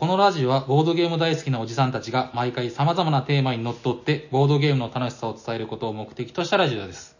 [0.00, 7.18] このラジオはボードゲーム大好きなおじさんたちが毎回様々なテーマにのっとってボードゲームの楽しさを伝えることを目的としたラジオです。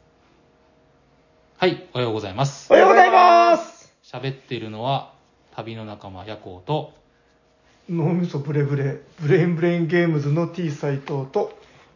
[1.58, 2.74] はい、おはようございますお。
[2.74, 5.12] はようございます喋っているのは
[5.54, 6.95] 旅の仲間ヤコウと
[7.90, 11.52] 脳みそブレブレ、ブレインブレインゲームズの T 斎藤と、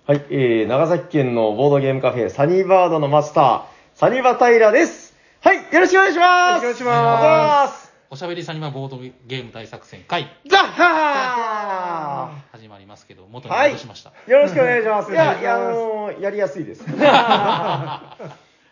[0.06, 3.62] はい、えー、長崎県のボードゲームカフェ、サニーバードのマスター、
[3.94, 5.14] サニバタイラです。
[5.40, 7.83] はい、よろしくお願いしますよろしくお願いします
[8.14, 14.12] おしゃべりさんにはボードゲーム大作戦会ザッハ始まりますけど、元に戻しました。
[14.29, 15.11] ーよろしくお願いします。
[15.11, 16.84] いや、いや、あのーやりやすいです。
[16.94, 18.16] あ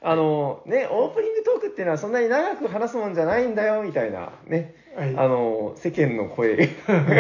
[0.04, 4.76] のーね、オープニングトークっていうのはそんなに長く話すもんじゃないんだよ、みたいな、ね。
[4.96, 6.68] はいあのー世間の声。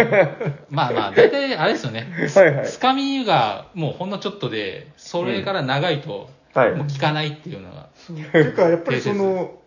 [0.70, 2.06] まあまあ、大体あれですよね。
[2.36, 9.61] はいはいつかみがもうほんのちょっとで、それから長いと、はいもう聞かないっていうのが、そうっていうか、やっぱりその、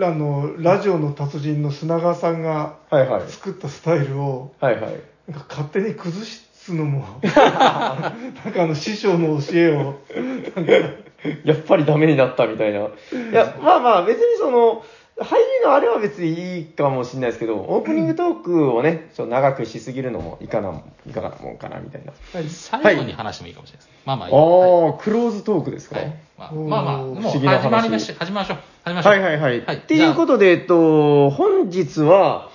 [0.00, 3.28] あの、ラジオの達人の砂川さんがはいはい。
[3.28, 5.00] 作ったスタイルを、はいはい。
[5.28, 8.14] なんか勝手に崩すのも、 なんか
[8.62, 10.00] あの師匠の教えを、
[11.44, 12.80] やっぱりダメになったみたいな。
[12.80, 12.82] い
[13.32, 14.84] や、まあまあ、別にその、
[15.20, 22.12] 入りのあれは別にいいかもしれないですけど、オープニングトークをね、ちょっと長くしすぎるのもいかな、いかがなもんかな、みたいな。
[22.32, 23.98] はい最後に話してもいいかもしれないです。
[24.06, 24.34] まあまあいい。
[24.34, 28.16] ああ、はいクローズトークですか、はいまあ、まあまあ、もう始まりましょう。
[28.18, 28.58] 始めましょう。
[28.84, 29.12] 始めましょう。
[29.12, 29.60] はいはいはい。
[29.60, 32.50] はいっていうことで、えっと、本日は、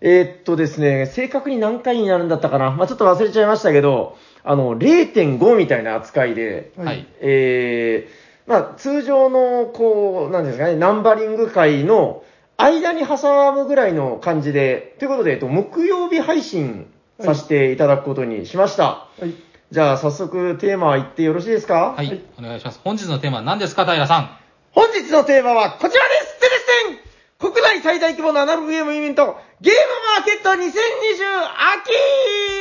[0.00, 2.70] えーっとですね、正確に何回になるんだったかな。
[2.72, 6.86] まあちょっと忘れちゃいましたけど、あの、0.5みたいな扱いで、はい。
[6.86, 7.06] はい。
[7.20, 12.24] えー、まあ通常の、こう、なんですかね、ナンバリング会の
[12.56, 16.86] 間に挟むぐらいの感じで、ということで、えっと、木曜日配信
[17.20, 18.84] させていただくことにしました。
[18.84, 19.34] はい。
[19.70, 21.94] じゃあ早速テーマ言ってよろしいですか？
[21.96, 22.80] はい、はいお願いします。
[22.82, 24.30] 本日のテーマは何ですか、平さん？
[24.72, 26.66] 本日のテーマはこちらですテレス
[26.98, 27.04] テ
[27.48, 29.78] ン国内最大規模のアナログゲームイベント、ゲーム
[30.18, 30.72] マーケット2020秋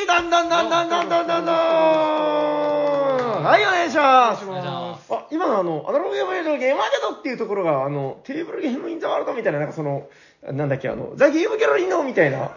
[0.07, 2.58] だんだんだんだんだんだんだんだん
[3.41, 4.45] はい、お願いします。
[4.45, 5.13] お願いします。
[5.13, 10.07] あ、今のあの、アナログゲームのゲームマーケットっていうところが、あの、テーブルゲームインザワールドみたいな、なんかその、
[10.43, 12.51] なんだっけ、あの、ザ・ゲームギャラリーのみたいな、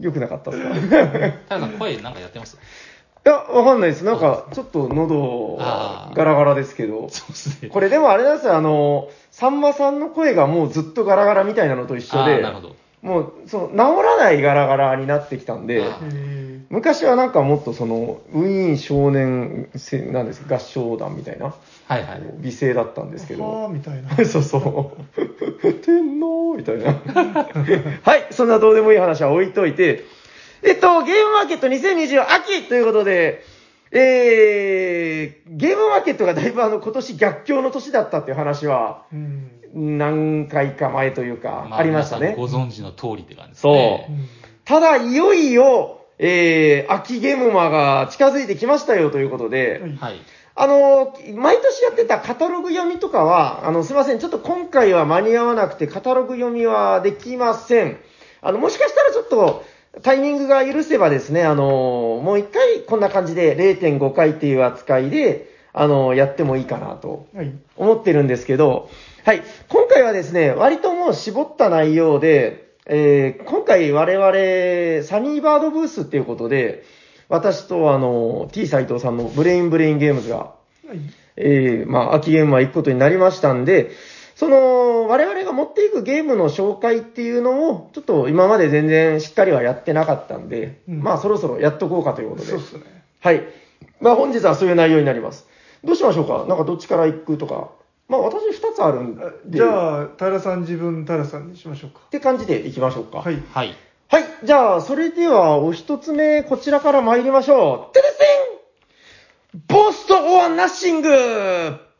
[0.00, 0.74] よくなかったですか？
[0.74, 2.56] 平さん、声なんかやってます？
[2.56, 4.04] いや、わかんないです。
[4.04, 7.08] なんか、ちょっと喉ガラガラですけど。
[7.10, 7.68] そうですね。
[7.68, 12.76] これでもあれなんですよ、あの、さんまさんの声がもうずっとガラガラみたいなのと一緒でなるほど。
[13.02, 15.84] もう、その、治らないガラガラになってきたんで、
[16.68, 21.54] 昔はなんかもっとその、ウィーン少年せ、なんですか、合唱団みたいな、
[21.86, 22.22] はいはい。
[22.38, 24.10] 美声だったんですけど、ーみたいな。
[24.26, 24.96] そうそ
[25.62, 26.96] う、天皇みたいな。
[28.02, 30.04] はい、そんなどうでもいい話は置いといて、
[30.62, 33.44] えっと、ゲームマーケット2020秋ということで、
[33.90, 39.50] えー、ゲームマーケットがだいぶあの今年逆境の年だったっていう話はうん。
[39.74, 42.34] 何回か前というか、まありましたね。
[42.36, 44.06] ご存知の通りって感じですね。
[44.08, 44.16] そう
[44.64, 50.20] ただ、いよいよ、えー、秋ゲームマが近づいてきましたよということで、はいはい。
[50.60, 57.98] あの、毎年やってたカタログ読みとかは、あの、すいません、ちょっと今回は間に合わなくて、カタログ読みはできません。
[58.42, 59.64] あの、もしかしたらちょっと、
[60.02, 67.52] タイミングが許せばですね、あの、もう一回こんな感じで0.5回っていう扱いで、あの、やってもいいかなとはい。
[67.76, 68.88] 思ってるんですけど、はい。
[69.68, 76.84] 今回はですね、割ともう絞った内容で、えー今回我々、サニーバードブースっていうことで、
[77.28, 80.54] 私とあの、T 斎藤さんのブレインブレインゲームズが、は
[80.94, 80.98] い。
[81.36, 83.90] えーまあ、秋ゲームは行くことになりましたんで、
[84.34, 92.48] その、我々が持っていくゲームの紹介っていうのを、ちょっと今まで全然しっかりはやってなかったんで、うんまあそろそろやっとこうかということで。
[92.48, 92.82] そうっすね。
[93.20, 93.42] はい。
[94.00, 95.46] まあ本日はそういう内容になります。
[95.84, 96.46] どうしましょうか？
[96.48, 97.70] なんかどっちから行くとか。
[98.08, 99.24] まあ私二つあるんで。
[99.24, 102.08] あじゃあ、平さん自分、平さんにしましょうかっ。
[102.08, 103.18] て感じで行きましょうか。
[103.18, 103.42] はい。
[103.52, 103.74] はい。
[104.08, 104.24] はい。
[104.42, 107.94] じゃあ、それではお一つ目、こちらから参りましょう。
[107.94, 108.24] テレセ
[109.58, 111.10] ンボストオアナッシング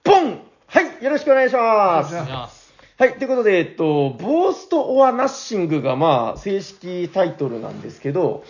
[0.04, 1.04] ボンはい。
[1.04, 2.12] よろしくお願いします。
[2.12, 2.74] お願いします。
[2.98, 3.14] はい。
[3.14, 8.44] ということで、えっと、ボースト・オア・ナッシングが、まあ、正式タイトルなんですけど、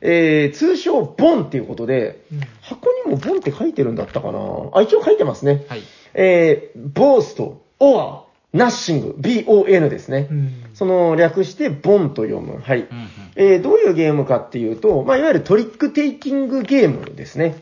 [0.00, 4.38] えー、通称、ボンっていうことで、うん箱にもボンって書いてるんだったかな？
[4.72, 5.64] あ、一応書いてますね。
[5.68, 5.82] はい。
[6.14, 10.28] えー、ボースト、オア、ナッシング、B-O-N ですね。
[10.30, 10.52] うん。
[10.74, 12.60] その略して、ボンと読む。
[12.62, 12.82] はい。
[12.82, 13.08] うんうん。
[13.36, 17.56] えーどういうゲームかっていうと、まあ、いわゆるトリックテイキングゲームですね。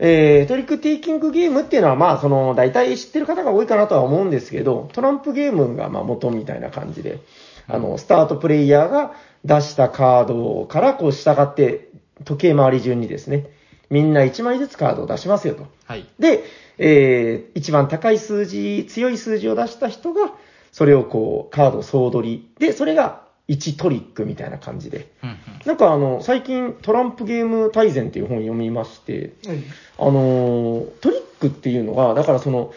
[0.00, 7.20] えートリックテイキングゲームっていうのは、まあ、その、大体知ってる方が多いかなとは思うんですけど、トランプゲームが、まあ、元みたいな感じで、
[7.68, 9.14] あの、スタートプレイヤーが
[9.44, 11.88] 出したカードから、こう、従って、
[12.24, 13.46] 時計回り順にですね、
[13.90, 15.66] みんな1枚ずつカードを出しますよと。
[15.84, 16.06] はい。
[16.18, 16.44] で、
[16.78, 20.32] えー一番高い数字、強い数字を出した人が、
[20.72, 22.50] それをこう、カード総取り。
[22.58, 25.08] で、それが1トリックみたいな感じで。
[25.22, 29.58] うんうんなんかあの、最近トランプゲーム大全っていう本を読みまして、はい。
[29.98, 32.72] あのートリックっていうのが、だからその、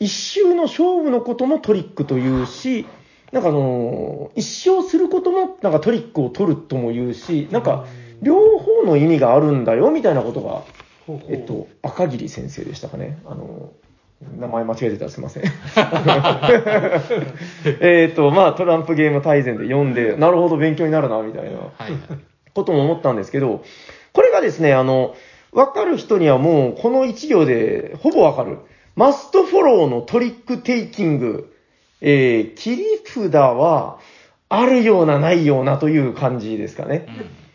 [0.00, 2.86] 一周の勝負のこともトリックというし、
[3.32, 7.86] なんかあのー一勝することもなんかトリックを取るとも言うし、なんか
[8.22, 10.62] 両方の意味があるんだよみたいなことが、
[11.06, 13.18] ほうほうえっと、赤桐先生でしたかね。
[13.24, 13.82] あのー
[14.38, 15.42] 名前間違えてたらすいません。
[17.80, 21.58] えっと、まあトランプゲーム大全で読んで、なるほど勉強になるな、みたいな。
[22.54, 23.64] ことも思ったんですけど、
[24.12, 25.16] これがですね、あの、
[25.52, 28.58] わかる人にはもうこの一行でほぼわかる。
[28.94, 31.52] マストフォローのトリックテイキング、
[32.00, 33.98] えー、切り札は
[34.48, 37.06] あるようなないようなという感じですかね。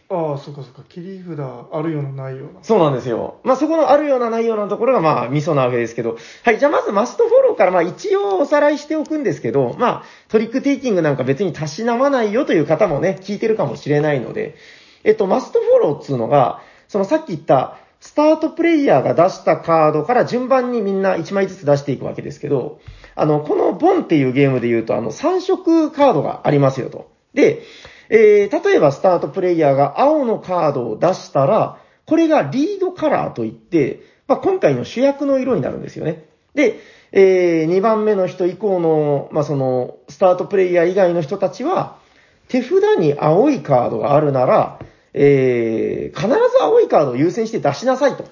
[0.09, 0.83] ああ、そうかそうか。
[0.87, 2.59] 切り札あるようなないような。
[2.63, 3.41] そうなんですよ。
[3.43, 6.17] まあそこのあるようなないようなところがまあミソなわけですけど。
[6.43, 14.55] はい、じゃあまずマストフォローからまあ一応おさらいしておくんですけど、まあトリックテイキングなんか別にたしなまないよという方もね、聞いてるかもしれないので、
[15.03, 22.79] えっと、マストフォローっつうのが、そのさっき言ったスタートプレイヤーが出したカードから順番にみんな1枚ずつ出していくわけですけど、
[23.15, 27.11] あの、このボンっていうゲームで言うと、あの、3色カードがありますよと。
[27.33, 27.63] で、
[28.09, 36.25] えー、例えばスタートプレイヤーが青のカードを出したら、これがリードカラーといって、まあ、今回の主役の色になるんですよね。
[36.53, 36.79] で、
[37.11, 41.97] えー、2番目の人以降の、まあ、その、スタートプレイヤー以外の人たちは、
[42.47, 44.79] 手札に青いカードがあるなら、
[45.13, 48.25] えー、必ず青いカードを優先して出しなさいと。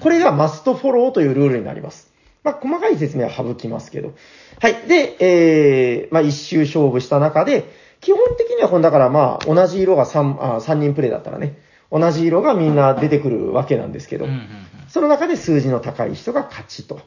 [0.00, 2.12] これがマストフォローというルールになります。
[2.42, 4.14] まあ、細かい説明は省きますけど。
[4.60, 4.74] はい。
[4.86, 7.64] で、えー、まあ、一周勝負した中で、
[8.00, 11.58] 基本的にはこの、だからまあ、同じ色が3、あ三人プレイだったらね、
[11.92, 14.26] 同じ色がみんな出てくるわけなんですけど、
[14.88, 17.00] その中で数字の高い人が勝ちと。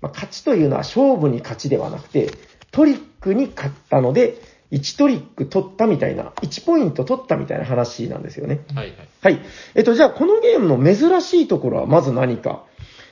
[0.00, 2.30] まあ、勝ちというのは勝負に勝ちではなくて、
[2.72, 4.36] トリックに勝ったので、
[4.72, 8.60] 1トリック取ったみたいな、1ポイント取ったみたいな話なんですよね。
[8.74, 8.96] はいはい。
[9.22, 9.40] はい。
[9.74, 12.64] えっと、じゃあ、このゲームの珍しいところはまず何か。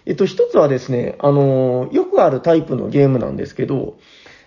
[0.05, 3.97] えっと、一つはですね、あのーよくあるタイプのゲームなんですけど、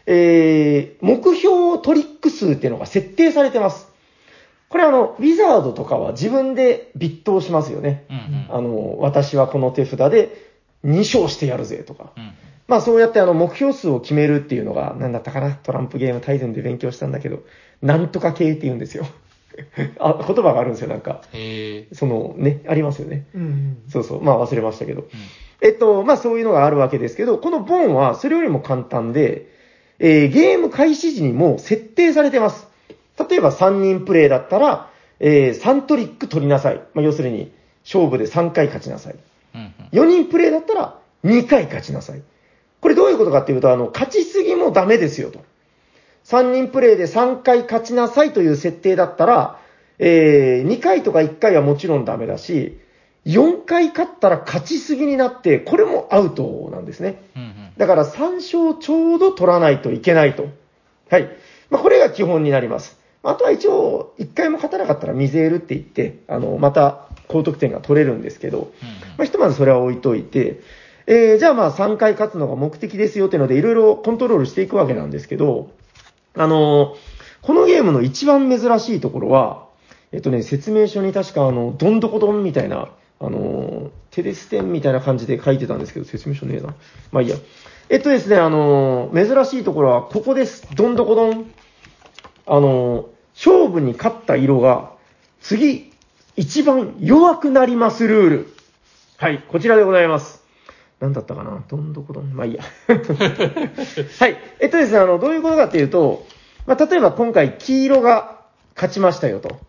[0.07, 3.87] えー、目標トリック数っていうのが設定されてます。
[4.69, 8.05] これあの、ウィザードとかは自分でビットをしますよね。
[8.09, 10.51] うんうんあの、私はこの手札で
[10.83, 12.11] 2勝してやるぜとか。
[12.17, 12.33] うん
[12.67, 17.43] まあそうやってあの目標数を決めるっていうのが、なんだったかな、トランプゲーム大全で勉強したんだけど、
[17.83, 19.05] なんとか系って言うんですよ。
[19.99, 21.21] あ、言葉があるんですよ、なんか。
[21.93, 23.27] そのね、ありますよね。
[23.35, 23.77] うんうん。
[23.87, 25.01] そうそう、まあ忘れましたけど。
[25.01, 25.07] うん
[25.61, 29.54] えっと、まあそういうのがあるわけですけど、このボンはそれよりも簡単で、
[29.99, 32.67] えーゲーム開始時にもう設定されてます。
[33.29, 34.89] 例えば3人プレイだったら、
[35.19, 36.81] えー3トリック取りなさい。
[36.93, 37.51] まあ要するに、
[37.83, 39.15] 勝負で3回勝ちなさい。
[39.55, 42.21] うんうん4人プレイだったら2回勝ちなさい。
[42.81, 45.39] これどういうことかっていうと、あの、勝ちすぎもダメですよと。
[46.25, 49.59] 3人プレイで3回勝ちなさいという設定だったら、
[49.99, 52.77] えー2回とか1回はもちろんダメだし、
[53.25, 57.21] 4回勝ったら勝ちすぎになって、これもアウトなんですね。
[57.35, 57.44] うんうん
[57.77, 60.47] だから3勝ちょうど取らないといけないと。
[61.09, 61.29] はい。
[61.69, 62.97] まあ、これが基本になります。
[63.23, 68.69] あとは一応、1回も勝たなかったらミゼールって言って、あの、また高得点が取れるんですけど、うんま
[69.19, 70.61] あ、ひとまずそれは置いといて、
[71.07, 75.71] えー、じゃあまあ3回勝つのが目的ですよっていうのでいろいろコントロールしていくわけなんですけど、
[76.35, 79.67] あのーこのゲームの一番珍しいところは、
[80.11, 86.73] えっとね、説明書に確かあの、どんどこどんみたいな、あのーテレステンみたいな感じで書いてたんですけど、説明書ねえな。
[87.11, 87.35] まあいいや。
[87.89, 90.65] えっとですね、あのー珍しいところはここです。
[90.73, 91.51] どんどこどん。
[92.47, 93.05] あのー
[93.35, 94.93] 勝負に勝った色が、
[95.41, 95.91] 次、
[96.37, 98.47] 一番弱くなりますルール。
[99.17, 100.41] はい、こちらでございます。
[101.01, 101.61] なんだったかな？
[101.67, 102.33] どんどこどん。
[102.33, 102.63] まあいいや。
[104.19, 104.37] はい。
[104.61, 106.25] えっとですね、あの、どういうことかっていうと、
[106.65, 108.39] まあ、例えば今回黄色が
[108.75, 109.59] 勝ちましたよと。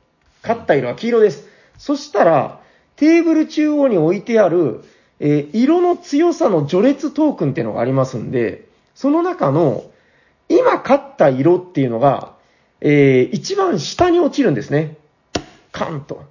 [0.43, 1.49] 勝った色は黄色です。
[1.77, 2.61] そしたら、
[2.97, 4.83] テーブル中央に置いてある、
[5.21, 9.85] えー色の強さの序列トークンっていうのがありますんで、その中の、
[10.49, 12.35] 今勝った色っていうのが、
[12.81, 14.97] えー一番下に落ちるんですね。
[15.73, 16.25] カンと。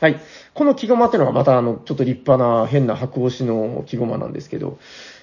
[0.00, 0.20] はい。
[0.54, 4.78] この木駒っていうのがまたあの、ちょっと立派な変な白押しの木駒なんですけど、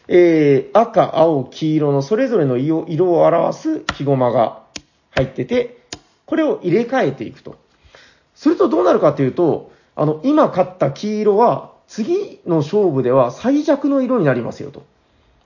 [0.08, 4.64] えー赤、青、黄色のそれぞれの色色を表す木駒が
[5.12, 5.78] 入ってて、
[6.26, 7.58] これを入れ替えていくと。
[8.36, 14.86] するとどうなるかというと、あの、今勝った黄色は、次の勝負では最弱の色になりますよと。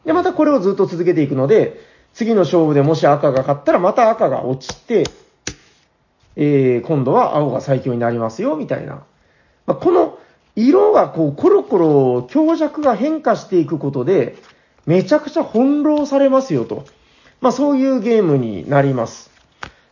[0.05, 1.79] で、またこれをずっと続けていくので、
[2.13, 5.05] 次の勝負でもし赤が勝ったらまた赤が落ちて、
[6.35, 9.03] えー、今度は青が最強になりますよ、みたいな。
[9.65, 10.19] まあ、この
[10.55, 14.35] 色がこう、コロコロ強弱が変化していくことで、
[14.85, 16.85] めちゃくちゃ翻弄されますよと。
[17.41, 19.31] まあ、そういうゲームになります。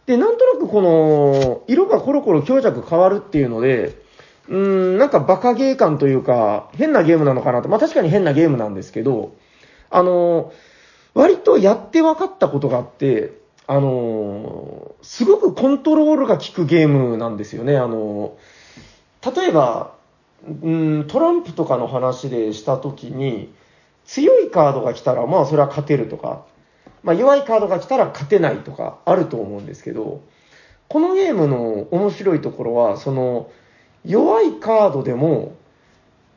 [0.06, 4.01] で、なんとなくこの、色がコロコロ強弱変わるっていうので、
[4.52, 7.70] うーん、なんかバカゲー感というか、変なゲームなのかなと。
[7.70, 9.34] まあ確かに変なゲームなんですけど、
[9.90, 10.52] あの、
[11.14, 13.32] 割とやって分かったことがあって、
[13.66, 17.78] あの、すごくコントロールが効くゲームなんですよね。
[17.78, 18.36] あの、
[19.36, 19.94] 例えば、
[20.46, 23.54] うん、トランプとかの話でしたときに、
[24.06, 26.44] 強いカードが来たら、まあそれは勝てるとか、
[27.04, 30.22] まあ弱いカードが来たら勝てないとかあると思うんですけど、
[30.90, 33.50] このゲームの面白いところは、その、
[34.06, 35.56] 弱いカードでも、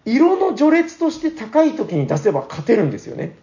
[0.05, 3.37] 色の序列として高い時に出せば勝てるんですよね。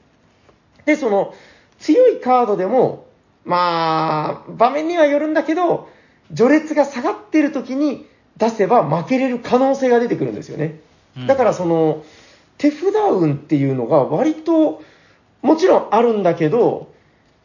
[0.86, 1.34] で、その、
[1.80, 3.08] 強いカードでも、
[3.46, 5.90] まあ、場面にはよるんだけど、
[6.36, 8.06] 序列が下がってる時に
[8.38, 10.80] 出せば負けれる可能性が出てくるんですよね。
[11.18, 12.04] うんだからその、
[12.58, 14.82] 手札運っていうのが割と、
[15.42, 16.94] もちろんあるんだけど、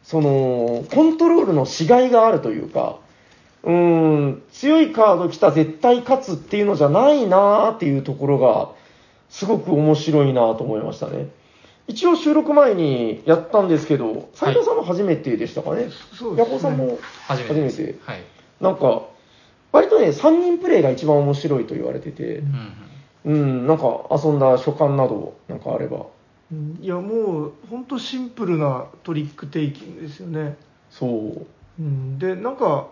[0.03, 2.99] その、コントロールのしがいがあるというか、
[3.67, 3.73] うー
[4.29, 8.71] ん、強いカード来た絶対勝つっていうのじゃないなーっていうところが、
[9.29, 11.29] すごく面白いなと思いましたね。
[11.89, 15.89] 一応収録前にやったんですけど、斉藤さんも初めてでしたかね？
[16.17, 18.23] そうですねヤコさんも初めてめてはい。
[18.61, 19.03] なんか、
[19.73, 22.43] 割とね、3人プレイが一番面白いと言われてて
[23.25, 26.07] う、んうん、なんか遊んだ所感など、なんかあれば。
[26.53, 30.57] うんいやもう本当シンプルなトリックテイキングですよね、
[30.91, 31.47] そう。
[31.81, 32.87] うん、でなんか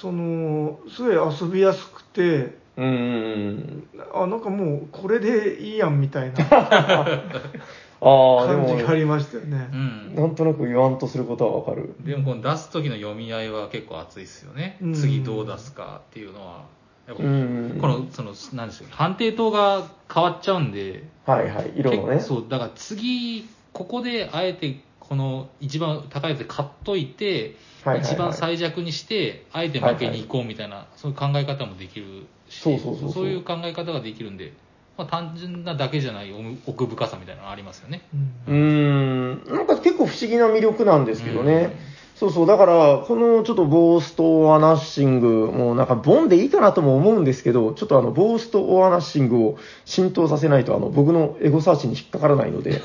[0.00, 3.88] そのすごい遊びやすくてうーん。
[4.12, 6.44] あなんかもうこれでいいやんみたいな
[8.00, 9.78] ああ、でも感じ、がありましたよねうん。
[9.78, 11.94] うんなんとなく言わんとすることはわかる。
[12.00, 16.64] でもこの出す時の読み合いは結構熱いですよね、うん次どう出すかっていうのは
[17.06, 22.14] やっぱうんこのそのなんでしょう判定塔が変わっちゃうんではいはい、色のね。
[22.16, 28.12] 結構そうだから次ここであえてこの一番高いやつで買っといて、はいはいはい。
[28.12, 33.26] 一番最弱にしてあえて負けに行こうみたいな、そういう考え方もできるしそうそうそうそう。
[33.26, 34.52] いう考え方ができるんで、
[34.96, 36.32] まあ、単純なだけじゃない
[36.66, 38.02] 奥深さみたいなのありますよね。
[38.48, 38.54] うん。
[38.54, 41.94] うーん、なんか結構不思議な魅力なんですけどね。
[42.14, 52.80] そうそう、だから、このちょっとボースト・オア・ナッシング、もうなんかボンでいいかなとも思うんですけど、ちょっとあの、ボースト・オア・ナッシングを浸透させないと、あの、僕のエゴサーチに引っかからないので、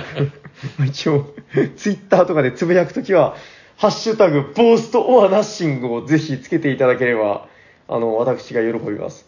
[0.78, 1.34] まあ一応、
[1.76, 3.36] ツイッターとかでつぶやくときは、
[3.76, 7.46] ハッシュタグ、ボースト・オア・ナッシングをぜひつけていただければ、
[7.88, 9.26] あの、私が喜びます。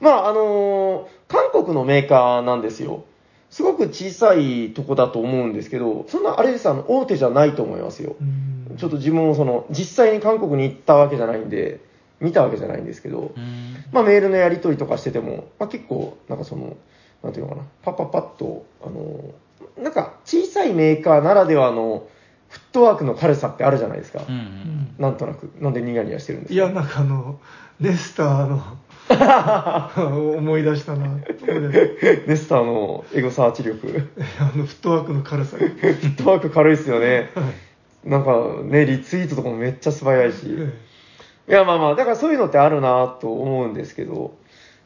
[0.00, 3.04] まあ、あの韓国のメーカーなんですよ。
[3.50, 8.16] すごく小さいとこだと思うんですけど、そんなあれです、あの、大手じゃないと思いますよ。
[8.20, 11.80] うんちょっと自分もその、実際に韓国に行ったわけじゃないんで、
[12.18, 16.76] 見たわけじゃないんですけど、うんまあメールのやり取りとかしてても、まあ結構、なんかその、
[17.22, 19.32] なんていうのかな、パッパッパッと、あの、
[19.78, 22.06] なんか小さいメーカーならではの
[22.48, 24.22] フットワークの軽さってあるじゃないですか。
[24.28, 25.50] うんうんなんとなく。
[25.58, 27.40] なんでニヤニヤしてるんですかいやなんかあの
[27.80, 28.62] ネスターの
[30.38, 31.06] 思い出したな
[32.26, 34.08] ネスターのエゴサーチ力。
[34.38, 37.30] あのフットワークの軽さがフットワーク軽いですよね。
[38.04, 40.46] なんかね、リツイートとかもめっちゃ素早いし。
[40.46, 44.36] いや、まあまあ、だからそういうのってあるなと思うんですけど、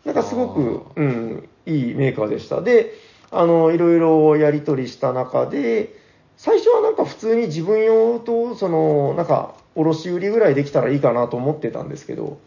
[0.04, 2.62] なんかすごく、うん、いいメーカーでした。
[2.62, 2.94] で、
[3.30, 5.94] あの、いろいろやり取りした中で、
[6.36, 12.38] 最初はなんか普通に自分用と、その、なんか、卸売りぐらいできたらいいかなと思ってたんですけど、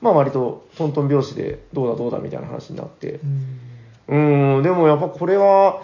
[0.00, 3.20] まあ割とトントン拍子でどうだどうだみたいな話になって、
[4.08, 5.82] うんうん、でもやっぱこれは、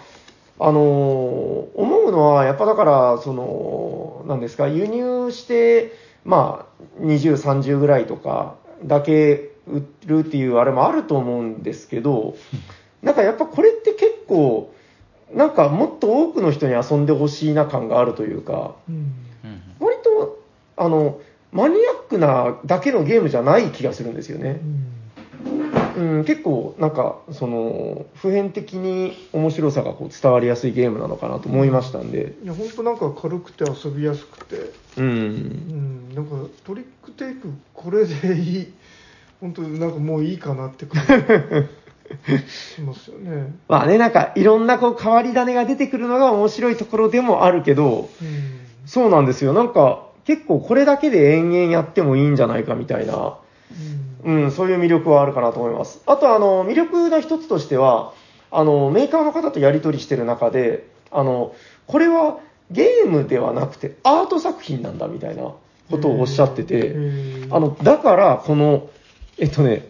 [0.57, 5.93] あの思うのは、やっぱだから、その、なんですか、輸入して、
[6.23, 12.35] まあ、20、30ぐらいとかだけ売るっていうあれもあると思うんですけど、
[13.03, 14.73] なんかやっぱこれって結構、
[15.33, 18.95] なんかもっと多くの人に遊んでほしいな感があるというか、うん。
[18.95, 20.41] うん割と、
[20.77, 21.19] あの、
[21.51, 24.61] マニアックなだけのゲームじゃない気がするんですよね。
[25.97, 34.73] うん、結構、なんか、その、普遍的に面白さがこう伝わりやすいゲームなのかなと思いましたんで、いや本当なんか軽くて遊びやすくて、う。
[34.97, 35.07] うん
[36.11, 36.31] ん、なんか
[36.65, 38.73] トリックテイクこれでいい。
[39.39, 41.13] 本当なんかもういいかなって感じ
[42.47, 43.55] しますよね。
[43.67, 49.53] まあね、なんか、いろんなこう変わり種が出てくるのが面白いところでもあるけど、うんそうなんですよ。
[49.53, 53.37] なんか、結構これだけで延々やってもいいんじゃないかみたいな、
[54.25, 56.01] うんうん、そういう魅力はあるかなと思います。
[56.05, 58.13] あと、あの、魅力の一つとしては、
[58.51, 61.53] あの、メーカーの方とやり取りしてる中で、あの、
[61.87, 62.37] これは
[62.71, 65.43] ゲームではなくてアート作品なんだみたいな
[65.91, 68.89] ことをおっしゃってて、うんあの、だから、この、
[69.37, 69.87] えっとね、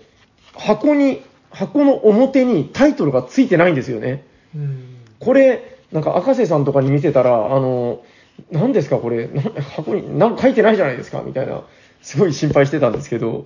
[0.55, 1.21] 箱に、
[1.55, 4.25] 箱の表にタイトルがついてないんですよね。
[4.55, 8.03] うんこれ、なんか赤瀬さんとかに見せたら、あの、
[8.51, 9.41] 何ですかこれ、な
[9.75, 11.63] 箱に、なんか書いてないじゃないですかみたいな
[12.01, 13.45] すごい心配してたんですけど、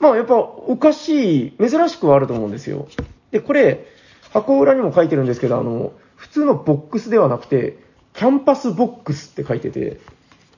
[0.00, 2.88] まあやっぱおかしい、珍しくはあると思うんですよ。
[3.30, 3.86] で、これ、
[4.32, 7.76] 箱裏にも書いてるんですけど、あの、普通のボックスではなくて、
[8.14, 10.00] キャンパスボックスって書いてて、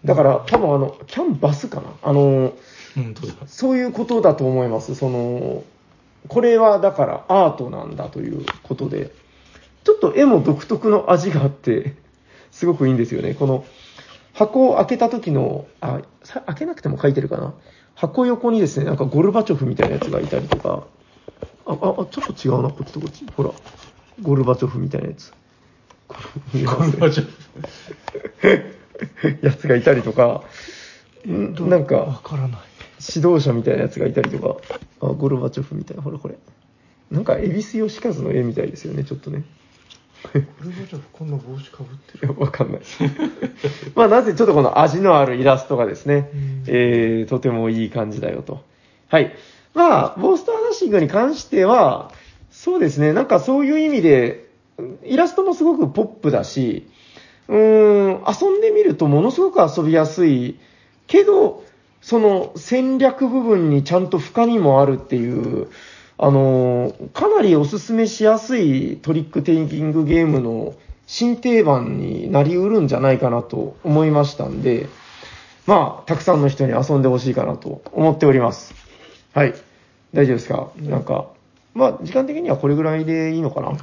[0.05, 1.83] だから多分あの、キャンバスかな？
[2.03, 2.55] あの。
[3.47, 4.95] そういうことだと思います。
[4.95, 5.63] その、
[6.29, 9.11] これはだからアートなんだということで、
[9.85, 11.95] ちょっと絵も独特の味があって、
[12.51, 13.35] すごくいいんですよね。
[13.35, 13.65] この
[14.33, 17.55] 箱を開けた時の、あ、さ開けなくても書いてるかな？
[17.95, 20.85] 箱横にですね、なんかゴルバチョフみたいなやつがいたりとか、
[21.65, 23.25] あ、あ、あちょっと違うな、こっちとこっち。
[23.37, 23.51] ほら、
[24.21, 25.33] ゴルバチョフみたいなやつ。
[26.09, 26.17] こ
[26.55, 27.27] れ見えますこれはちょっ
[29.43, 30.45] やつがいたりとか、
[31.27, 32.61] んなんわか、からない。
[33.01, 34.57] 指導者みたいなやつがいたりとか、
[35.01, 36.37] あ、ゴルバチョフみたいな、ほらこれ。
[37.11, 39.45] なんか、恵比寿義和の絵みたいですよね、ちょっとね。
[40.23, 40.47] これは
[40.89, 42.35] じゃあこんな帽子かぶってる？
[42.39, 42.81] わかんない。
[43.95, 48.65] まあ、なぜちょっとこの味のあるイラストがですねうん、えー、とてもいい感じだよと。
[49.09, 49.35] はい。
[49.75, 52.11] まあ、ボーストアナッシングに関しては、
[52.51, 54.49] そうですね、なんかそういう意味で、
[55.05, 56.89] イラストもすごくポップだし、
[57.49, 60.59] うーん、遊んでみるとものすごく遊びやすい、
[61.07, 61.63] けど、
[62.07, 65.67] その戦略部分にちゃんと深みもあるっていう、
[66.19, 70.77] あのーかなりおすすめしやすいトリックテイキングゲームの
[71.09, 74.87] 新定番になりうるんじゃないかなと思いましたんで、
[75.67, 78.73] まあ、たくさんの人に遊んでほしいかなと思っております。
[79.35, 79.55] はい。
[80.15, 80.71] 大丈夫ですか？
[80.77, 81.27] なんか、
[81.75, 83.71] まあ、時間的にはこれぐらいでいいのかな？
[83.71, 83.79] はい。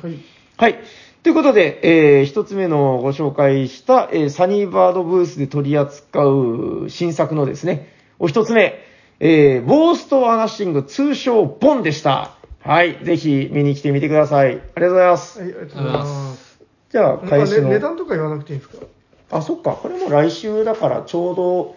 [0.55, 0.79] はい。
[1.23, 7.91] ということで、えー一つ目のご紹介した、えーサニーバードブースで取り扱う新作のですね、
[8.23, 8.79] お一つ目、
[9.19, 12.31] えー、ボーストアナッシング通称ボンでした。
[12.61, 12.97] はい。
[13.03, 14.51] ぜひ見に来てみてください。
[14.51, 15.39] ありがとうございます。
[15.41, 16.59] はい、ありがとうございます。
[16.89, 17.67] じゃあ、あ開始の。
[17.67, 18.85] ね値段とか言わなくていいんですか？
[19.29, 19.71] あ、そっか。
[19.73, 21.75] これも来週だからちょうど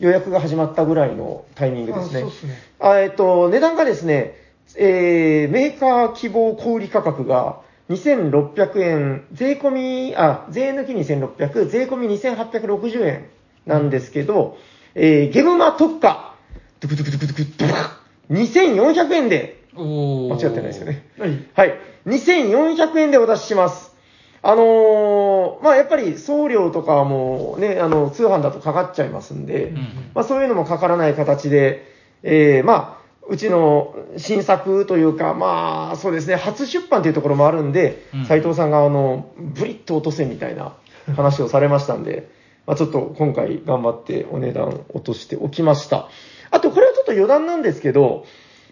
[0.00, 2.18] 予約が始まったぐらいのタイミングですね。
[2.18, 2.58] あそうですね。
[2.80, 4.34] あえっと、値段がですね、
[4.76, 7.60] えー、メーカー希望小売価格が
[7.90, 9.70] 2600円、税込
[10.08, 13.26] み、あ、税抜き2600、税込み2860円
[13.64, 14.56] なんですけど、
[14.94, 16.34] えー、ゲムマ特価、
[16.80, 21.08] ドゥクドゥクドゥクドゥクドゥク2400円で、間違ってないですよね。
[21.18, 21.46] はい。
[21.54, 21.78] はい。
[22.06, 23.94] 2400円でお出しします。
[24.42, 29.76] あのーまあ、やっぱり送料とかはもうね、あの、通販だとかかっちゃいますんで、うん
[30.14, 31.90] まあ、そういうのもかからない形で、
[32.22, 40.74] えーまあ、うちの新作というか、まあ、そうですね、初出版というところもあるんでうん、斉、藤さんが、あの、ブリッと落とせみたいな
[41.16, 42.28] 話をされましたんで、
[42.66, 46.08] まあ、ちょっと今回頑張ってお値段落としておきました。
[46.50, 48.24] あと、これはちょっと余談なんですけど、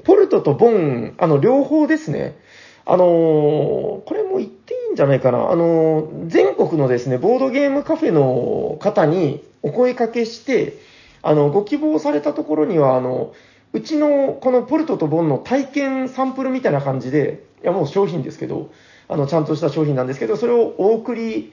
[0.04, 2.38] ポルトとボン、あの、両方ですね、
[2.84, 5.50] あのーこれも言っていいんじゃないかな。
[5.50, 10.78] あのー全国のですね、ボードゲームカフェの方にお声かけして、
[11.22, 13.34] あの、ご希望されたところには、あの、
[13.72, 18.70] うちのこのポルトとボンの体験サンプルみたいな感じで、いやもう商品ですけど、
[19.08, 21.52] あの、ちゃんとした商品なんですけど、それをお送り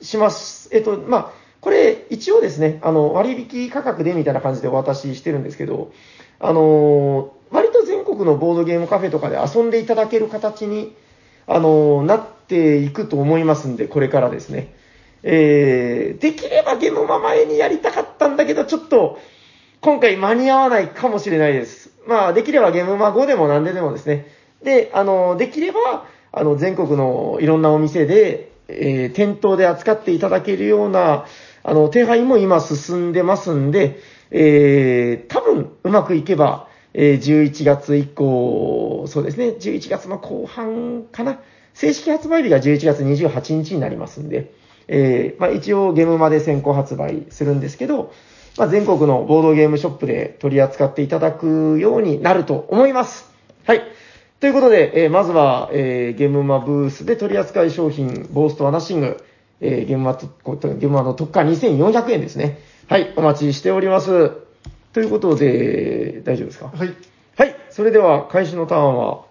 [0.00, 0.70] します。
[0.72, 5.92] えっと、まあ、これ一応ですね、あの、割引価格でみたいな感じでお渡ししてるんですけど、
[6.38, 10.94] あのー割と全国のボードゲームカフェとかで遊んでいただける形に、
[11.46, 14.72] あのーなっていくと思いますんで、これからですね。
[15.22, 19.18] えー、できればゲームマ前にやりたかったんだけど、ちょっと、
[19.80, 21.90] 今回間に合わないかもしれないです。
[22.06, 24.26] まあ、できればゲームマ5でも何ででもですね。
[24.62, 31.26] で、あの、できれば、あの、全国のいろんなお店で、えー店頭で扱っていただけるような、
[31.62, 33.98] あの、手配も今進んでますんで、
[34.30, 41.38] えー、多分うまくいけば、えー11月以降、そうですね、11月の後半かな。
[41.74, 44.52] 正式発売日が11月28日になりますんで、
[44.88, 48.12] えーまあ、一応ゲームまで先行発売するんですけど、
[48.58, 53.30] まあ、全国のボードゲームショップで取り扱っていただくようになると思います。
[53.64, 53.82] はい。
[54.40, 59.22] ということで、えーまずは、えーゲームマブースで取り扱い商品、ボーストアナッシング、
[59.60, 62.58] えーゲームマと、こゲームマの特価2400円ですね。
[62.88, 64.32] はい、お待ちしております。
[64.92, 66.72] ということで、大丈夫ですか？
[66.74, 66.94] はい。
[67.36, 69.24] はい、それでは開始のターンは、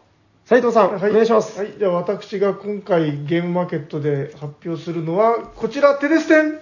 [0.46, 1.60] 斉藤さん、はい、お願いします。
[1.60, 6.60] はい、じゃあ私が今回ゲームマーケットで発表するのは、こちら、テレステン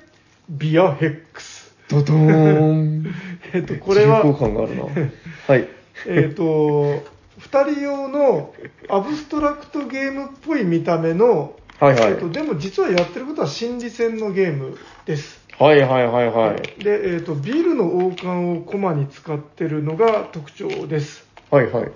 [0.49, 1.73] ビアヘックス。
[1.89, 3.05] ドドーン。
[3.53, 4.83] えっと、これは、重厚感があるな。
[5.47, 5.67] はい。
[6.05, 7.03] えっと、
[7.39, 8.53] 二人用の
[8.89, 15.39] アブストラクトゲームっぽい見た目の、はいはいえっと、でも実はやってることは心理戦のゲームです。
[15.59, 16.83] はいはいはいはい。
[16.83, 21.25] で、えっと、ビールの王冠をコマに使ってるのが特徴です。
[21.51, 21.83] はいはい。
[21.83, 21.91] はい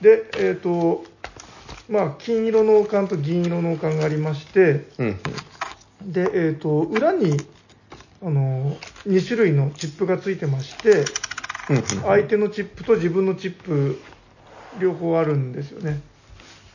[0.00, 1.06] で、えっ、と、
[1.88, 5.16] まあ、金色の王冠と銀色の王冠がありまして、うん。
[6.02, 7.46] で、えっ、と、裏に、
[8.22, 11.24] あの、2種類のチップがついてまして、
[11.68, 13.98] うんうん相手のチップと自分のチップ
[14.78, 16.00] 両方あるんですよね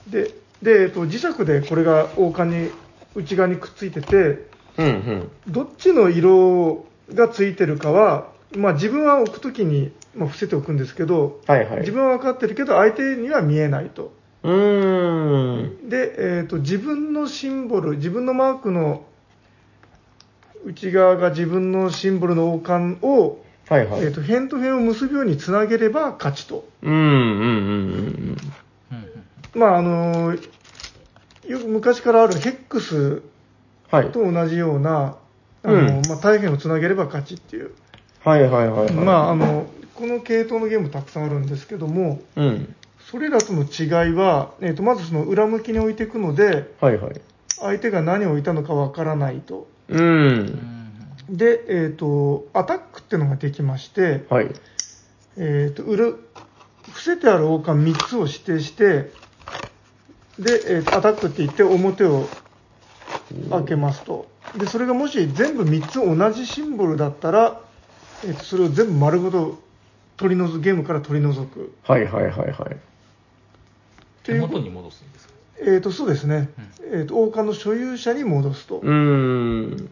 [0.07, 2.71] でで、えっと、磁石でこれが王冠に
[3.15, 5.31] 内側にくっついててうんうん。
[5.47, 11.79] どっちの色がついてるかは、まあ、自分は置くときに、まあ、伏せておくんですけど、はいはい。
[11.81, 15.89] 自分は分かってるけど相手には見えないとうーん。
[15.89, 19.05] で、えー、と自分のシンボル自分のマークの
[20.65, 24.01] 内側が自分のシンボルの王冠を、はいはい。
[24.01, 26.67] えー、と辺と辺を結ぶようにつなげれば勝ちと。
[26.81, 28.37] うんうんうんうんうん
[29.53, 30.35] まああの
[31.47, 33.21] よく昔からあるヘックス。
[34.11, 35.17] と同じような、
[35.63, 37.71] あのうんまあ、大変をつなげれば勝ちっていう、
[38.23, 38.91] はいはいはいはい。
[38.93, 42.75] まあ、あのこの系統のゲームたくさんあるんですけどもうん。
[43.11, 47.21] それらとの違いは、えー、とまずその裏向きに置いていくのではいはい。
[47.59, 49.97] 相手が何を置いたのかわからないとう。
[49.97, 54.51] うんんで、えー、とアタックっていうのができまして、はい。
[55.37, 59.11] えー、と裏伏せてある王冠3つを指定して
[60.39, 62.27] で、えーとアタックって言って表を
[63.49, 67.61] 開けますとでそれがもし全部3つ同じシンボルだったら、
[68.25, 69.59] えーとそれを全部丸ごと
[70.17, 72.53] 取り除くゲームから取り除くはいはいはいはい。
[74.23, 75.33] という手元に戻すんですか？
[75.61, 76.49] えー、とそうですね、
[76.91, 78.77] えー、と王冠の所有者に戻すと。
[78.79, 78.91] うー
[79.83, 79.89] ん。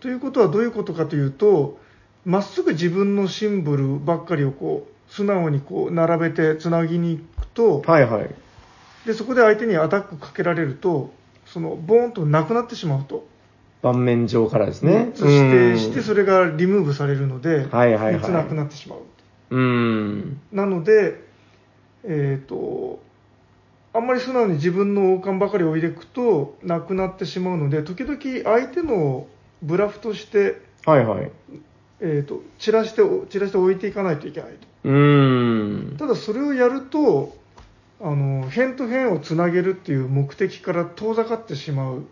[0.00, 1.78] ということはどういうことかというと
[2.24, 8.34] まっすぐ自分のシンボルばっかりをこう素直にこう並べてつなぎに行くと、はいはい。
[9.06, 11.14] でそこで相手にアタックかけられると
[11.46, 13.24] そのボーンとなくなってしまうと、
[13.80, 15.12] 盤面上からですね。
[15.14, 18.98] そしてしてそれがリムーブされるので、はいはいはい3つなくなってしまう
[19.50, 20.40] うーん。
[20.52, 21.24] なので
[22.02, 22.98] えっ、と
[23.92, 29.26] あんまり素直に自分の王冠ばかり置いていくとなくなってしまうので時々相手の
[29.62, 31.30] ブラフとしてはいはい。
[31.98, 35.96] えー、と散らして散らして置いていかないといけないとうーん。
[35.96, 37.34] ただそれをやると
[38.00, 42.04] あの辺と辺をつなげるっていう目的から遠ざかってしまう、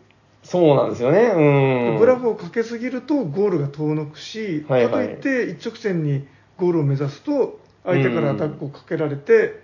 [0.42, 1.20] そうなんですよね。
[1.20, 1.99] うーん。
[1.99, 6.27] ブラフをかけすぎるとゴールが遠のくし、はいはいかといって一直線に
[6.59, 9.62] ゴールを目指すと相手からアタックをかけられて、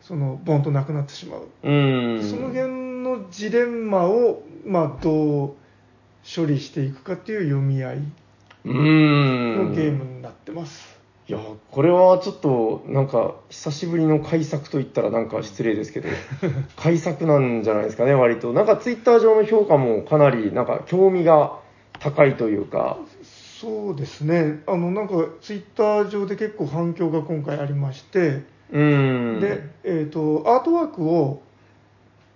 [0.00, 2.22] そのボンとなくなってしまう、う。
[2.22, 5.54] その辺のジレンマを、まあ、どう
[6.24, 7.98] 処理していくかっていう読み合い。
[8.64, 11.01] のゲームになってます。
[11.32, 11.40] いや、
[11.70, 16.10] これはちょっと、なんか、久しぶりの改作と言ったらなんか失礼ですけど、
[16.76, 18.52] 改作なんじゃないですかね、割と。
[18.52, 21.58] なんかツイッター上の評価もかなり、なんか興味が
[22.00, 29.40] 高いというか、そうですね、あのなんかツイッター上で結構反響が今回ありまして、うーん。
[29.40, 31.40] で、えー、とアートワークを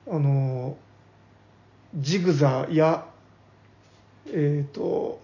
[0.09, 0.75] あの
[1.95, 3.05] ジグザや、
[4.29, 5.21] えー、と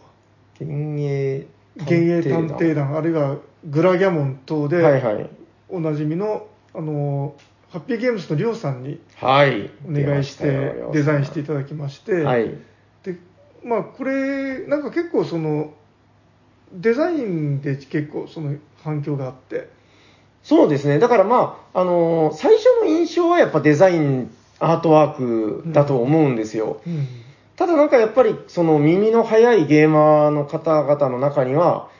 [0.60, 1.46] 幻
[1.78, 5.30] 影探偵団あるいはグラギャモン等ではいはい。
[5.68, 7.34] おなじみのあの
[7.70, 9.70] ハッピーゲームズのリョウさんにはい。
[9.88, 12.50] お願いしてデザインしていただきまして、はい。
[13.02, 13.16] で
[13.64, 15.72] まあこれなんか結構その
[16.72, 19.68] デザインで結構その反響があって
[20.42, 20.98] そうですね。
[20.98, 26.80] だからまあ、あのー最初の印象はやっぱデザイン、アートワークだと思うんですよ。
[26.86, 27.06] うん
[27.54, 31.90] ただなんかやっぱりその耳の速いゲーマーの方々の中には、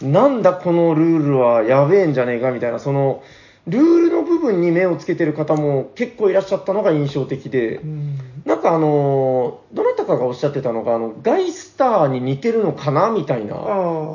[0.00, 3.22] なんだこのルールはやべえんじゃねえかみたいな、その、
[3.68, 7.76] ルールの部分に目をつけてる方も結構いらっしゃったのが印象的で。
[7.76, 8.18] う、ん。
[8.44, 13.54] なんかあのーどなたかがおっしゃってたのが、あの、ガイスターに似てるのかなみたいな。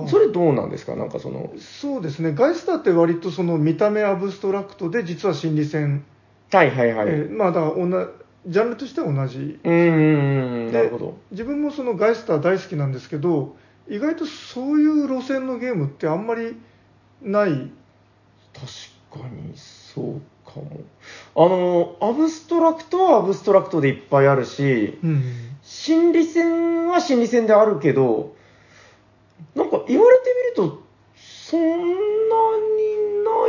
[0.08, 0.96] それどうなんですか？
[0.98, 2.34] なんかその、そうですね。
[2.34, 6.04] ガイスターって割とその見た目アブストラクトで実は心理戦、
[6.52, 7.08] はいはいはい。
[7.08, 8.08] えーまあだから
[8.48, 9.60] ジャンルとしては同じ。
[9.64, 11.18] うーん、なるほど。
[11.32, 13.56] 自分もそのガイスター大好きなんですけど
[13.90, 16.58] 意外とそういう路線のゲームってあんまり
[17.22, 17.72] ない。
[18.54, 19.54] 確かに。
[19.56, 20.82] そうかも。
[21.36, 25.24] あの、アブストラクトはアブストラクトでいっぱいあるし、うん
[25.64, 28.36] 心理戦は心理戦であるけど、
[29.54, 30.24] なんか言われて
[30.56, 30.82] みると、
[31.18, 31.76] そんな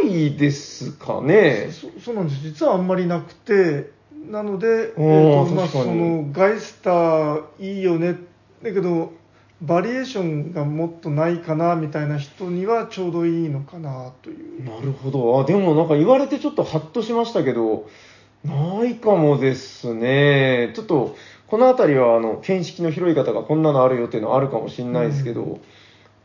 [0.03, 1.68] にないですかね。
[1.70, 2.40] そそうなんです。
[2.42, 3.96] 実はあんまりなくて。
[4.31, 8.16] なので、えおーーとまあ、そのガイスターいいよね。
[8.62, 9.12] だけど
[9.61, 15.40] バリエーションがもっとないかなみたいな人にはちょうどいいのかなというなるほど。
[15.40, 17.88] あ、でもなんか言われてちょっとハッとしましたけど、
[18.44, 20.73] ないかもですね。
[20.75, 21.16] ちょっと、
[21.49, 25.59] この辺りは、あの、見識の広い方がこんなのあるよっていうのはあるかもしれないですけど、う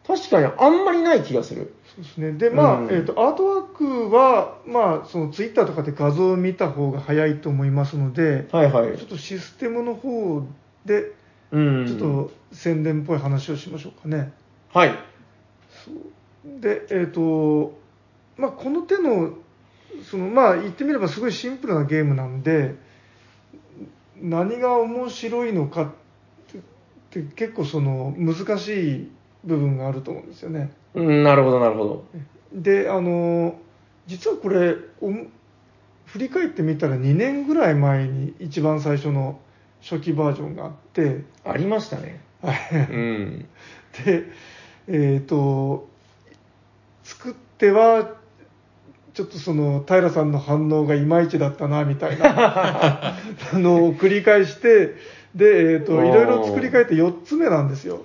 [0.05, 1.73] 確かにあんまりない気がする。
[1.95, 9.05] そうですねでまあ、うんえー、とアートワークは、まあ、そのツイッターとかで画像を見た方が早いと思いますので、はいはいちょ。
[9.05, 10.43] っとシステムの方
[10.85, 11.13] で
[11.51, 11.87] うん。
[11.87, 14.31] ちょっと宣伝っぽい話をしましょうかね。
[14.73, 14.95] はい。
[15.85, 17.77] そうで、えっ、と、
[18.37, 19.33] まあ、この手の
[20.03, 22.75] そのまあ言ってみればすごいシンプルなゲームなんで
[24.19, 25.87] 何が面白いのかっ
[27.11, 29.11] て結構その難しい
[29.43, 30.71] 部分があると思うんですよね。
[30.95, 32.05] うん、なるほど、なるほど。
[32.53, 33.55] であの
[34.07, 35.25] 実はこれおも
[36.05, 39.39] 振り返ってみたら2年ぐらい前に一番最初の
[39.81, 42.21] 初期バージョンがあってありましたね。
[42.43, 43.45] はいうん。
[44.05, 44.25] で
[44.87, 45.87] えっ、と
[47.03, 48.15] 作っては
[49.13, 52.25] ちょっとその平さんの反応がいまいちだったなみたいな
[53.13, 53.17] あ
[53.53, 54.95] のを繰り返して
[55.35, 58.01] で、えー、といろいろ作り変えて4つ目なんですよ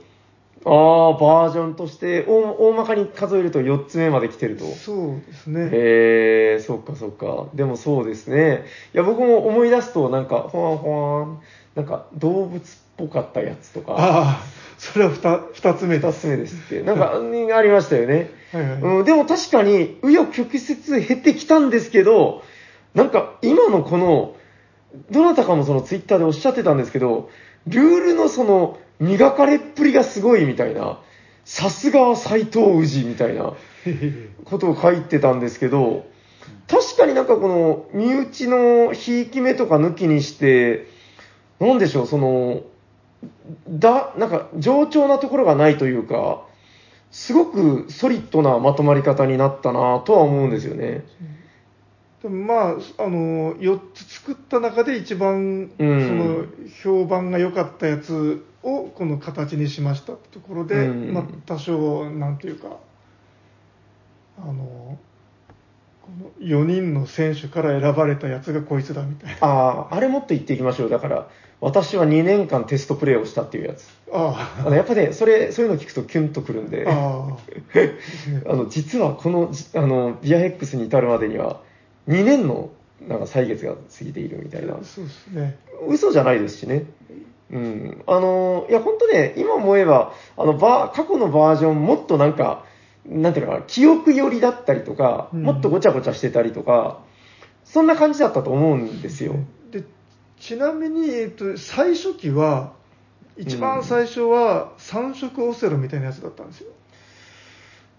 [0.64, 4.64] ああ、バージョンとして、大大まかに数えると4つ目まで来てると。
[4.64, 7.46] そうですねへえ、そっかそっか。
[7.54, 8.64] でもそうですね。
[8.92, 11.40] いや、僕も思い出すと、なんか、ほわんほわん、
[11.78, 12.60] なんか動物っ
[12.96, 14.42] ぽかったやつとか、ああ
[14.78, 16.82] それは 2, 二つ目2ですつ目ですって。
[16.82, 18.32] なんか、うんありましたよね。
[18.52, 22.42] はいはい、うん、でも確かに、紆余曲折減ってきたんですけど、
[22.94, 24.34] なんか今のこの、
[25.12, 27.30] どなたかもそのツイッターでおっしゃってたんですけど、
[27.68, 30.98] ルールのその磨かれっぷりがすごいみたいな、
[31.44, 33.54] さすが斎藤氏みたいな
[34.44, 36.06] ことを書いてたんですけど、
[36.66, 40.97] 確かになんかこの身内のひいき目とか抜きにして、
[41.60, 42.62] なんでしょう、その、
[43.68, 46.42] だ、なんか上調なところがないというか、
[47.10, 51.04] すごくソリッドなまとまり方になったなとは思うんですよね。
[52.22, 56.44] でもまあ、あの4つ作った中で一番そうんの
[56.82, 62.76] 評判が良かったやつをこの形にしましたってところで、うんまあ、多少なんていうか
[64.36, 64.98] あの
[66.40, 70.88] 4人の選手から選ばれたやつがこいつだみたいなああ、あれもっと言っていきましょう。
[70.88, 71.28] だから、
[71.60, 73.88] 私は2年間テストプレイをしたっていうやつ。
[74.12, 77.36] ああのやっぱね、それ、そういうの聞くとキュンとくるんで、あ
[78.46, 81.60] あの、実はこの、じあの、ビアヘックスに至るまでには、
[82.08, 82.70] 2年の、
[83.06, 84.76] なんか歳月が過ぎているみたいな。
[84.82, 86.84] そうですね嘘じゃないですしね。
[87.50, 88.02] うん。
[88.06, 92.64] あの、いや、本当ね、今思えば、あの、バー過去のバージョン、もっとなんか、
[93.08, 97.00] なんていうのかな、記憶寄りだったりとか、うんもっとごちゃごちゃしてたりとか、
[97.64, 99.34] そんな感じだったと思うんですよ。
[99.70, 99.84] で
[100.38, 102.72] ちなみに、えっと、最初期は
[103.36, 106.70] 一番最初は三色オセロみたいなやつだったんですよ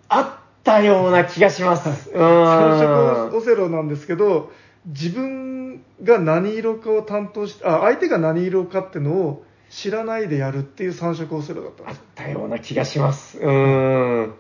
[0.09, 2.09] あったような気がします。
[2.09, 3.37] う三色ーん。
[3.37, 4.51] オセロなんですけど
[4.87, 13.37] 自分が何色かを担当してあ相手が何色かっていうのを知らないでやるっていう三色オセロだったんあっですよたような気がします。
[13.37, 14.33] うーん。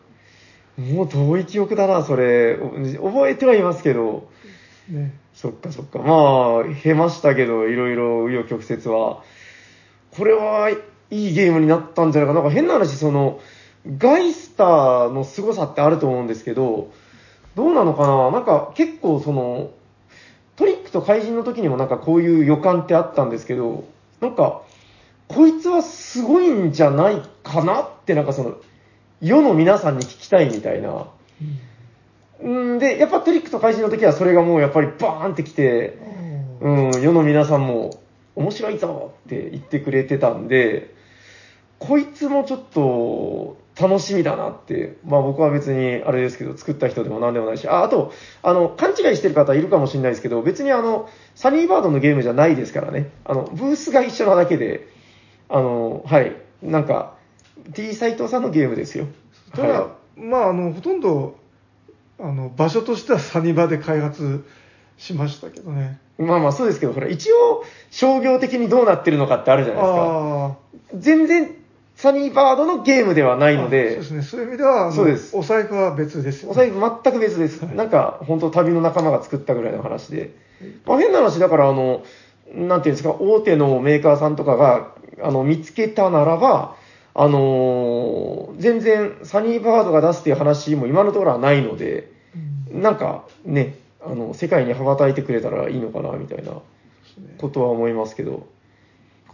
[0.79, 2.57] もう遠い記憶だな、それ。
[2.99, 4.29] お覚えてはいますけど。
[4.89, 5.99] ねそっかそっか。
[5.99, 9.21] まあ、経ましたけど、いろいろ紆余曲折は。
[10.11, 10.69] これは
[11.11, 12.41] いいゲームになったんじゃないかな。
[12.41, 13.39] なんか変な話、その、
[13.97, 16.91] ガイスターの凄さってあると思うんですけど、
[17.55, 19.71] どうなのかななんか結構その、
[20.55, 23.85] トリックと怪人の時にもなんかこういう予感ってあったんですけど、
[24.21, 24.61] なんか、
[25.27, 28.57] こいつはすごいんじゃないかなってなんかその、
[29.21, 31.07] 世の皆さんに聞きたいみたいな。
[32.41, 35.97] うんで、やっぱトリックと怪人の時はそれがもうやっぱりバーンってきて、
[36.61, 37.99] うん、世の皆さんも
[38.35, 40.93] 面白いぞって言ってくれてたんで、
[41.79, 53.09] こいつもちょっと楽しみだなって、まあ僕は別にあれですけど、作った人でも何でもないし、あ、あと、あの、勘違いしてる方いるかもしれないですけど、別にあの、サニーバードのゲームじゃないですからね。
[53.25, 54.87] あの、ブースが一緒なだけで、
[55.47, 57.15] あの、はい、なんか、
[57.73, 59.07] T 斎藤さんのゲームですよ。
[59.53, 61.37] ただ、はまああのほとんど
[62.19, 64.45] あの場所としてはサニバで開発
[64.97, 70.57] しましたけどねい、まあまあそうですけど、ほら、一応、商業的にどうなってるのかってあるじゃないですか。
[70.95, 71.55] 全然、
[71.95, 77.61] サニーバードのゲームではないのそうでで、すねそういう意味ではそうですお財布は別ですよ、お財布全く別です。
[77.61, 80.35] なんか、本当旅の仲間が作ったぐらいの話で。
[80.85, 82.03] まあ、変な話、だから、あの、
[82.53, 84.91] なんていうんですか、大手のメーカーさんとかが、
[85.21, 86.75] あの、見つけたならば、
[87.15, 92.11] あのー全然、サニーバードが出すっていう話も今のところはないので、
[92.71, 96.53] うんなんか、ね、あの、世界に羽ばたいてくれたらいいのかな、みたいな
[97.37, 98.47] ことは思いますけど、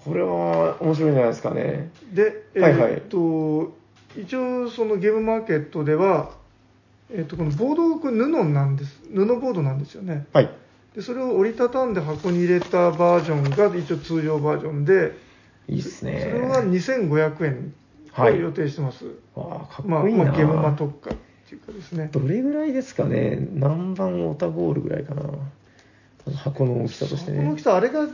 [0.06, 1.92] これは面白いんじゃないですかね。
[2.14, 3.74] で、えはいはいーっと
[4.16, 6.32] 一応そのゲームマーケットでは、
[7.10, 10.50] えーっとこのボードこれ布なんです布ボードなんですよねはい。
[10.96, 15.14] でそれを折りたたんで箱に入れたバージョンが一応通常バージョンで
[15.68, 16.32] いいっすそね。
[16.34, 17.74] れは2500円
[18.18, 23.38] をはい予定してます、わあ、かっまあ、こいいな、まあゲームマ特化っていうかですねどれぐらいですかね？
[23.54, 25.24] 何番オタゴールぐらいかな？
[26.34, 27.62] 箱の大きさとしてね大き。
[27.62, 28.08] さあれが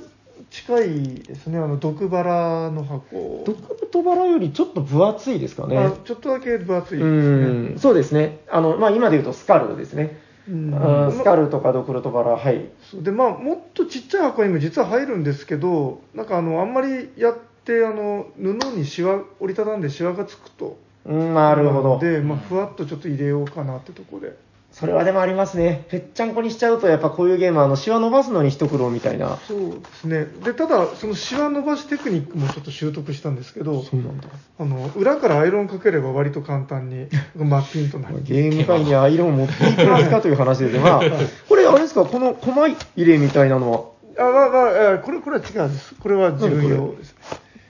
[0.50, 5.78] 近いですねあの毒バラの箱ドクトバラよりちょっと分厚いですかね。
[5.78, 8.40] あちょっとだけ分厚いですねうん、そうですね。
[8.50, 10.20] あの、まあ、今で言うとスカルですね。
[10.50, 12.70] うんスカルとかドクロとバラ、はい。
[12.92, 13.04] そう。
[13.04, 22.00] でまあ、もっとちっちゃい箱にも実は入るんですけど、なんかあのあんまりやってあの布にシワ折りたたんでシワがつくと、うん、なるほど。
[22.00, 24.36] で、まあ、ふわっとちょっと入れようかなってとこで、
[24.72, 25.86] それはでもありますね。
[25.90, 29.38] ぺっちゃんこにしちゃうと、やっぱこういうゲームは、あの、シワ伸ばすのに一苦労みたいな。
[29.48, 34.28] そうですね、でただ、そのシワ伸ばしテクニックもちょっと習得したんですけど、そうなんだ。
[34.60, 38.22] あの裏からアイロンかければ割と簡単にマッピンとなる。
[38.24, 40.80] ゲーム界にアイロンを持っていきますかという話ですね。
[40.80, 41.02] まあ、
[41.50, 43.80] これあれですか、この駒入れみたいなのは、
[44.18, 45.96] あまあまあ、えーこれこれは違うんです。
[45.96, 47.18] これは自分用ですね。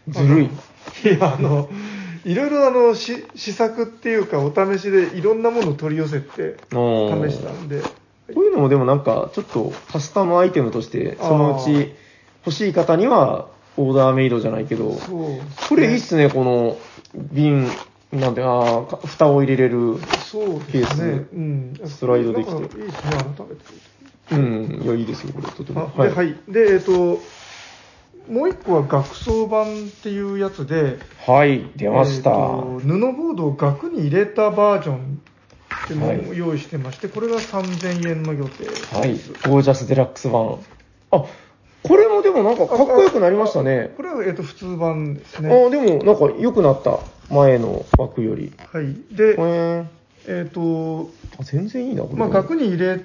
[0.10, 0.46] ずるい。
[0.46, 0.50] い
[1.20, 1.70] や、あの、
[2.26, 11.94] いろいろあの、し試作っていうか、お試しでいろんなものを取り寄せて、試試したんで、こういうのもでもなんか、ちょっとカスタムアイテムとして、そのうち
[12.46, 14.90] 欲しい方には、オーダーメイドじゃないけど。
[14.90, 16.78] これいいっすね、この
[17.16, 17.68] 瓶、
[18.12, 19.96] なんて、あーか蓋を入れれる。
[20.72, 21.26] ケースね。
[21.34, 21.74] うん。
[21.86, 22.92] スライドできていいですね、
[23.38, 23.92] 改めて。
[24.32, 25.92] うん、いや、いいですよ、これ、とても。
[25.98, 26.38] あで、はい。
[26.48, 27.20] で、えっ、と、
[28.30, 32.30] もう一個は学装版っていうやつで、はい、出ました。
[32.30, 35.22] えーと布ボードを額に入れたバージョン
[35.86, 38.96] っていうのを用意してまして、これが3000円の予定です。
[38.96, 39.14] はい、
[39.50, 40.60] ゴージャスデラックス版。
[41.12, 41.26] あ、
[41.84, 43.92] これもでもなんかかっこよくなりましたね。
[43.98, 45.70] これは、えー、と普通版ですあ、ね。
[45.70, 47.00] でもなんか良くなった。
[47.32, 48.52] 前の枠より。
[48.72, 48.94] はい。
[49.16, 49.86] で、へ
[50.28, 52.16] えっ、と、あ全然いいな、これ。
[52.16, 53.04] まあ、額に入れ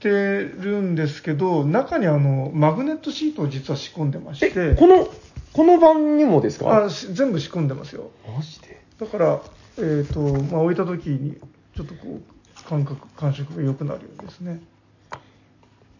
[0.00, 5.08] てるんですけど、中にあのマグネットシートを実は仕込んでましえ、て、この、
[5.52, 6.84] この版にもですか？
[6.84, 8.10] あし全部仕込んでますよ。
[8.36, 8.80] マジで？
[9.00, 9.40] だから、
[9.78, 11.36] えっ、と、まあ、置いた時に、
[11.74, 14.60] ちょっとこう、感覚、感触が良くなるようですね。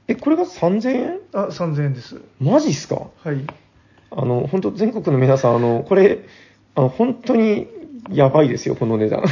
[0.09, 1.18] え、これが3000円？
[1.32, 2.20] あ、3000円です。
[2.40, 3.06] マジっすか？
[3.24, 3.44] はい。
[4.11, 6.20] あの、本当全国の皆さん、あの、これ、
[6.74, 7.66] あの、本当に
[8.11, 9.24] やばいですよ、この値段。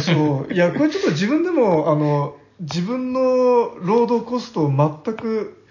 [0.00, 0.52] そう。
[0.52, 5.64] いや、これちょっと自分でも、あの、自分の労働コストを全く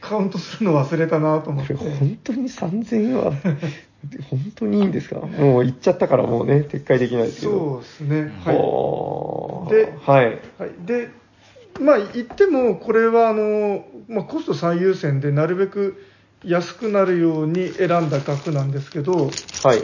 [0.00, 1.94] カウントするの忘れたなと思ってこれ。
[1.94, 3.32] 本当に3000円は、
[4.28, 5.20] 本当にいいんですか？
[5.20, 7.52] もう言っちゃったからもうね、撤回できないですけど。
[7.52, 8.32] そうですね。
[8.44, 8.56] はい。
[8.56, 10.26] はではい。
[10.58, 11.08] はい、で、
[11.80, 16.02] まあ、言っても、これはあの、まあ、コスト最優先で、なるべく
[16.44, 19.30] 安くなるように選んだ額なんですけど、
[19.62, 19.82] はい。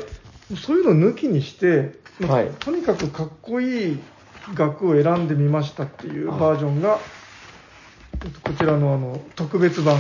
[0.57, 3.99] そういうの抜きにして、まあはいとにかくかっこいい
[4.55, 6.99] 額を選んでみましたっていうバージョンが、
[8.23, 9.97] えっとこちらのあの特別版、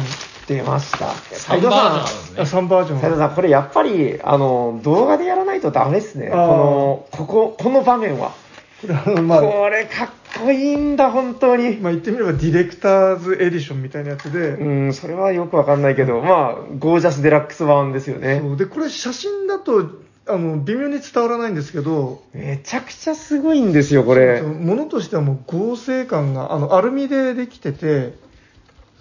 [0.49, 1.09] 出ました。
[1.09, 2.43] 3バージョンあるんですね。
[2.43, 6.31] 3バージョン斉藤さん、これやっぱり、あの、動画でやらないとダメですね。
[6.31, 8.33] この、ここ、この場面は。
[9.23, 10.09] まあ、これかっ
[10.41, 11.77] こいいんだ、本当に。
[11.79, 18.41] まあ、言ってみればディレクターズエディションみたいなやつで、うん、それはよくわかんないけど、まあ、ゴージャスデラックス版ですよね。
[18.41, 19.85] そうでこれ写真だと
[20.29, 24.49] あの微妙に伝わらないんですけど、めちゃくちゃすごいんですよ、これそう。
[24.49, 28.14] ものとしてはもう合成感があのアルミでできてて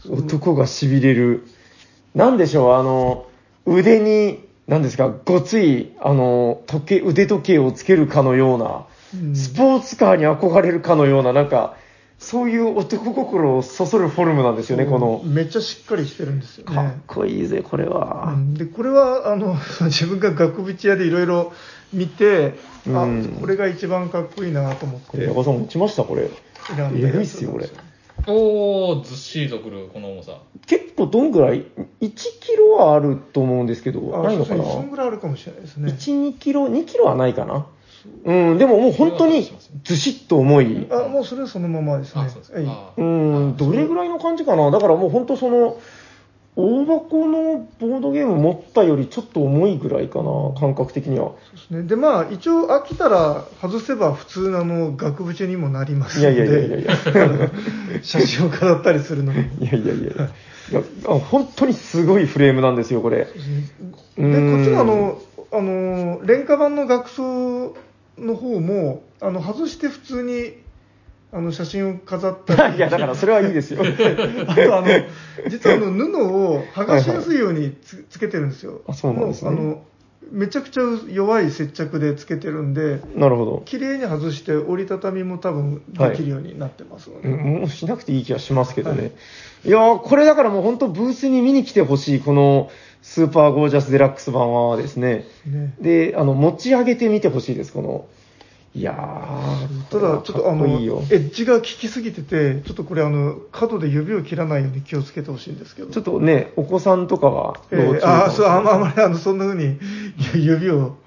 [0.10, 1.48] 男が痺れる。
[2.16, 3.28] なんでしょう、あの、
[3.66, 11.76] 腕に、なんですか、ごつい、あの、時計、腕時計をつけるかのような、うんスポーツカーに憧れるかのような、なんか、
[12.20, 15.22] そういう男心をそそるフォルムなんですよね、この。
[15.24, 17.02] めっちゃしっかりしてるんですよかっね。
[17.06, 18.34] こいいぜ、これは。
[18.36, 21.54] うんでこれはあの 自分が額縁屋でいろいろ
[21.94, 22.56] 見て、
[22.88, 26.30] あうんこれが一番かっこいいなと思ってこれ、山さん持ちました、これ。
[26.96, 27.70] えぐいっすよこれ
[28.26, 30.40] おー、ずっしりとくる、この重さ。
[30.66, 31.64] 結構どんぐらい
[32.02, 34.64] ?1 キロはあると思うんですけど、あないのかな？
[34.66, 35.92] そんぐらいあるかもしれないですね。
[35.92, 37.68] 1、2キロ、2キロはないかな？
[38.26, 39.50] うん、でももう本当に
[39.84, 40.88] ずしっと重い。
[40.92, 42.24] あもうそれはそのままですね。
[42.98, 44.70] ううーん、どれぐらいの感じかな？
[44.70, 45.80] だからもう本当その、
[46.58, 51.28] 大箱のボードゲーム持ったよりちょっと重いぐらいかな、感覚的には。
[51.28, 51.84] そうですね。
[51.84, 56.96] で、まあ、一応飽きたら外せば普通のあの額縁にもなりますいので、やいやいやいやいや。
[58.02, 59.40] 写真を飾ったりするのに。
[59.40, 60.30] いやいやいやいや。
[60.70, 63.20] いやあ本当にすごいフレームなんですよ、これ。
[63.20, 63.32] で、こ
[64.18, 65.22] うんっちのあの、
[65.54, 67.76] あの、廉価版の額装
[68.18, 70.54] の方も、あの、外して普通に、
[71.32, 72.78] あの、写真を飾ったり。
[72.78, 73.82] いや、だからそれはいいですよ。
[74.48, 74.88] あとあの、
[75.50, 78.82] 実はあの布を剥がしやすいようにつつけてるんですよ。
[78.88, 79.82] あそうなんですねもあの、
[80.32, 83.64] めちゃくちゃ弱い接着でつけてるんで、なるほど。
[83.66, 87.30] 綺麗に外して折りたたみも多分できるようになってますので。
[87.30, 89.12] うんもうしなくていい気がしますけどね。
[89.66, 92.70] い、やーこれだからもう本当ブースに見に来てほしい、この
[93.08, 95.24] スーパーゴージャスデラックス版はですね。
[95.46, 98.06] ねで、あの、持ち上げてみてほしいです、この。
[98.76, 105.90] いやー、ただ、ちょっとあかの、こいいよエッジが効きすぎてて、ちょっとこれあの、角で指を切らないように気をつけてほしいんですけど。
[105.90, 109.80] ちょっとね、お子さんとかはえ要注意ーあーそう、あんまりあの、そんな風に
[110.36, 110.98] 指を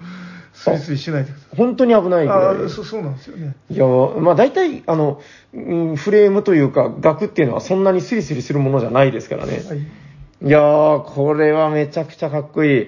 [0.53, 2.27] スリスリしないでくださ本当に危ないい。
[2.27, 2.43] ぐらい。
[2.63, 3.55] ああ、そそうなんですよね。
[3.69, 5.21] いや、まあ大体、あの、
[5.53, 9.63] うんフレームというか、額っていうのはそんなにスリスリするものじゃないですからね。
[9.67, 10.00] はい。
[10.43, 12.87] いやー、これはめちゃくちゃかっこいい。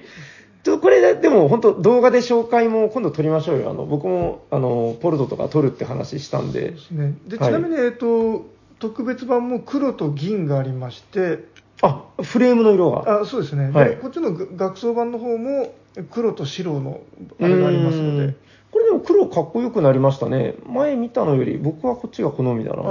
[0.64, 3.70] とこれで、でも本当動画で紹介も今度撮りましょうよ。
[3.70, 6.78] あの、僕も、あの、ポルトとか撮るって話したんでで。
[6.78, 7.14] すね。
[7.26, 8.46] で、ちはいなみに、えっと、
[8.78, 11.44] 特別版も黒と銀がありまして、
[11.82, 13.20] あ、フレームの色が。
[13.20, 15.74] あそうですね、はいでこっちのが学装版の方も
[16.10, 17.00] 黒と白の
[17.40, 18.34] あれがありますので、
[18.70, 20.54] これでも黒かっこよくなりましたね。
[20.66, 22.80] 前見たのより僕はこっちが好みだな。
[22.80, 22.86] ああ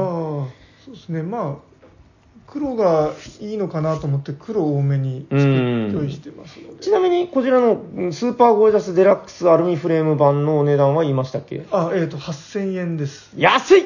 [0.85, 1.72] そうですね、まあ、
[2.53, 6.79] 黒がいいのかなと思って、黒多めに用意してますので。
[6.83, 11.65] ち、なみにこちらのうんスーパーゴージャスデラックスアルミフレーム版のお値段は言いましたっけ？
[11.71, 13.31] あえっ、と8000円です。
[13.35, 13.81] 安い！
[13.83, 13.85] い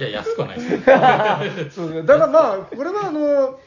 [0.00, 1.76] や、安くはないです。
[1.76, 2.02] そうね。
[2.02, 3.58] だからまあ、これはあの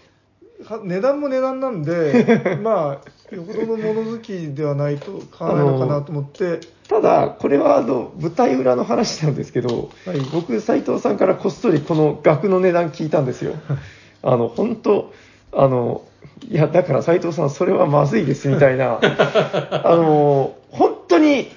[0.64, 13.56] は値段も値段なんで、 まあ、よほどの物好きではないと買わないのかなと思って、ただ、これはあの舞台裏の話なんですけど、はい僕、斉藤さんからこっそりこの額の値段聞いたんですよ。
[14.22, 15.14] あの、本当
[15.52, 16.04] あの、
[16.48, 21.52] いや、だから斉藤さん、それはまずいですみたいな、 あの、本当に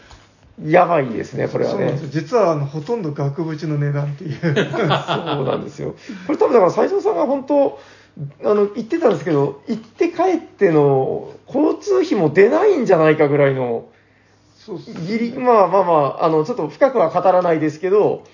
[0.65, 4.39] やばいですね、これはね実はあのほとんど額縁の値段っていう。
[4.43, 5.95] そうなんですよ。
[6.27, 7.79] これ多分だから斉藤さんが本当、
[8.45, 13.89] あの、言ってたんですけど、行って帰っての交通費も出ないんじゃないかぐらいの、
[14.57, 18.25] そうっすねギリ、まあまあまあ、あの、ちょっと深くは語らないですけど、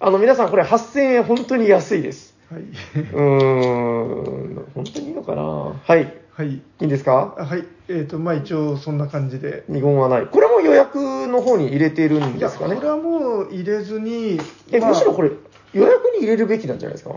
[0.00, 2.34] あの、皆さんこれ8000円本当に安いです。
[2.50, 2.62] はい。
[2.62, 5.42] うーん、本当にいいのかな？
[5.42, 6.12] はい。
[6.34, 6.48] はい。
[6.54, 7.34] いいんですか？
[7.38, 7.64] あはい。
[7.88, 9.64] えっ、と、まあ一応そんな感じで。
[9.68, 10.26] 二言はない。
[10.26, 10.96] これも予約
[11.28, 12.76] の方に入れてるんですかね？
[12.76, 14.38] これはもう入れずに、
[14.70, 15.30] え、まあむしろこれ、
[15.74, 17.16] 予約に入れるべきなんじゃないですか？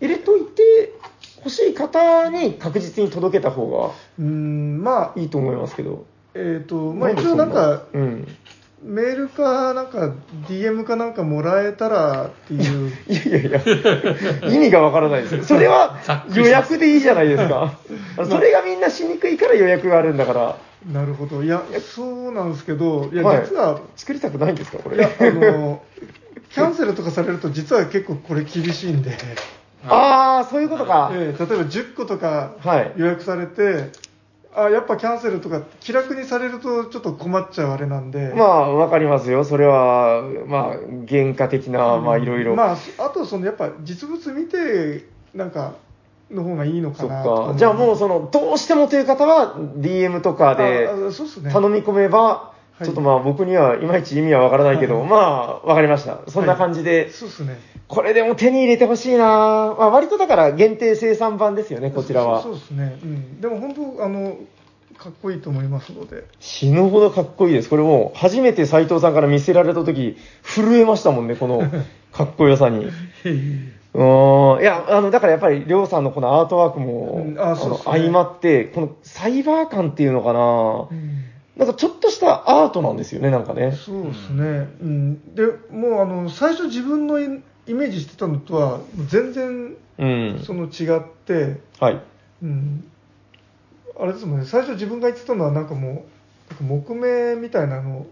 [0.00, 0.49] 入れといて、
[1.44, 6.04] 欲しい方に確実に届けた方うーん、まあ、がいいと思いますけど。
[6.34, 8.28] えっ、と、まあで一応なんか、うん。
[8.82, 10.14] メールか、なんか、
[10.48, 12.90] DM かなんかもらえたらっていう。
[13.08, 15.44] いやいやいや、意味がわからないですよ。
[15.44, 15.98] それは
[16.34, 17.74] 予約でいいじゃないですか。
[18.28, 20.56] それがみんなしにくいから予約があるんだから、
[20.90, 21.42] なるほど。
[21.42, 21.62] いや、
[21.94, 24.96] そうなんですけど、いや、はい実は、作りたくないんですか、これ。
[24.96, 25.82] いや、あの、
[26.54, 29.16] キャンセルとかされると、実は結構これ厳しいんで、
[29.88, 31.10] ああ、そういうことか。
[31.14, 33.90] ええ例えば10個とかはい予約されて、
[34.54, 39.44] あやっぱキャンセルとか気楽にされるとちょっと困っちゃうあれなんで、まあ、わかりますよ。
[39.44, 40.76] それは、まあ、
[41.08, 42.56] 原価的な、まあ、いろいろ。
[42.56, 45.74] まあ、あとそのやっぱ実物見てなんか
[46.30, 47.54] の方がいいのかそっなとか。
[47.56, 50.88] じゃあもう、その、どうしてもという方は、DM とかで
[51.50, 55.08] 頼み込めば、いちょっとまあ僕にはいまいち意味はわからないけど、はい。
[55.08, 56.20] まあ、わかりました。
[56.28, 57.58] そんな感じで、そうっすね。
[57.88, 59.24] これでも手に入れてほしいな。
[59.26, 62.42] まあ割とだから限定生産版ですよね、こちらは。
[62.42, 62.54] そう。
[62.54, 64.36] ですね、うん、でも本当あの
[64.96, 66.24] かっこいいと思いますので。
[66.40, 67.70] 死ぬほどかっこいいです。
[67.70, 71.62] これもう、初めて斉藤さんから見せられた時、震えましたもんね、この
[72.12, 72.84] かっこよさに。
[72.84, 74.60] うーん。
[74.60, 77.40] いや、あの、だからやっぱり、りょうさんのこのアートワークも、うん。
[77.40, 81.29] あそうの相まって、このサイバー感っていうのかな、うん
[81.60, 83.72] なんかちょっとしたアートなんですよね、なんかね。
[83.72, 84.42] そうですね、
[84.80, 87.24] うん、でもうあの最初自分のイ
[87.66, 90.42] イメージしてたのとは全然うん。
[90.42, 92.00] その違って、はい。
[92.42, 92.90] うん、
[94.00, 96.06] あれですもんね最初自分が言ってたのはなんかも
[96.60, 98.06] う木目みたいなのを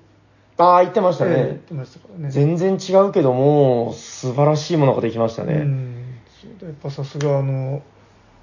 [0.58, 1.60] ああ、言ってましたええ言っね。
[1.68, 5.54] てましたからね全然違うけども、素晴らしいものができましたうね。
[5.54, 7.82] ん、そうだやっぱさすがあの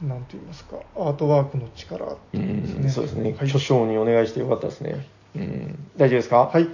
[0.01, 3.35] なんて言いますかアートワークの力うですん、ねそうですね。
[3.37, 5.05] はい巨匠にお願いしてよかったですね。
[5.35, 5.87] うん。
[5.97, 6.49] 大丈夫ですか？
[6.51, 6.67] はい、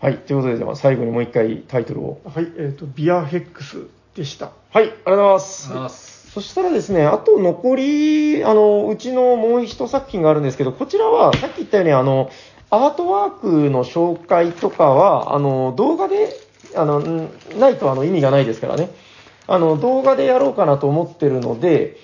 [0.00, 0.18] はい。
[0.18, 2.20] ということで、じゃあ最後にもう一回タイトルを。
[2.24, 5.72] はいえー、とビアヘックスでしたはい、ありがとうございます。
[5.74, 12.30] あすそしたらですね、あと残り、あの、うちのもう一作品があるんですけど、こちらは、さっき言ったように、あの、
[12.70, 16.36] アートワークの紹介とかは、あの、動画で、
[16.76, 17.28] あの、ん
[17.58, 18.90] ないとあの意味がないですからね。
[19.48, 21.96] あの、動画でやろうかなと思ってるので、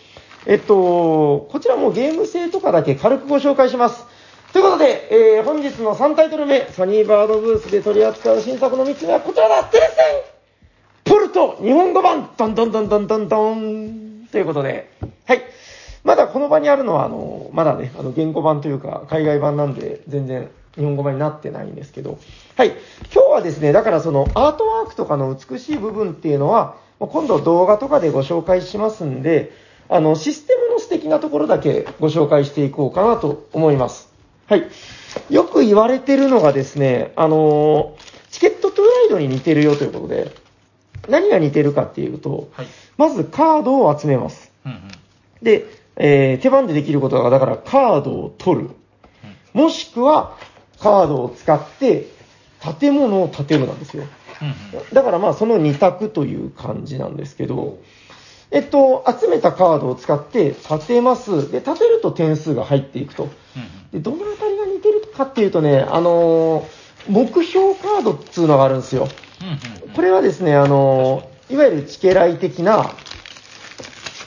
[0.47, 4.05] えっと、こちらもゲーム性とかだけ軽くご紹介します。
[4.53, 14.91] ということで、えー本日の3タイトル目、ソニーバードブースで取り扱う新作の3つ目はこちらだテレセンポルト日本語版ドンドンドンドンドンドンということで、
[15.27, 15.43] はい。
[16.05, 22.19] まだこの場にあるのは、あの、まだね、あの、言語版というか、海外版なんで、全然日本語版になってないんですけど、
[22.57, 22.69] はい。
[23.13, 34.09] 今日はですね、だからそのアートワークとかの美しい部分っていうのは、今度動画とかでご紹介しますんで、あの、システムの素敵なところだけご紹介していこうかなと思います。
[34.49, 34.65] はい。
[35.31, 37.97] よく言われてるのがですね、あの
[38.31, 40.31] チケットトゥーライドに似てるよということで、
[41.09, 42.67] 何が似てるかっていうと、はい。
[42.97, 44.53] まずカードを集めます。
[44.65, 44.81] うんうん。
[45.43, 45.65] で、
[45.97, 48.71] えー手番でできることが、だからカードを取る。
[49.53, 50.37] もしくは、
[50.81, 52.09] カードを使って、
[52.81, 54.03] 建物を建てるなんですよ。
[54.03, 54.55] うん
[54.93, 57.79] だからまあその2択という感じなんですけど、
[58.51, 61.51] えっと、集めたカードを使って建てます。
[61.51, 63.25] で、建てると点数が入っていくと。
[63.25, 63.31] うん
[63.93, 69.07] で、どのあたりが似てるかっていうとね、あのー目標カードっつうのがあるんですよ。
[69.95, 72.91] これはですね、あのーいわゆるチケライ的な、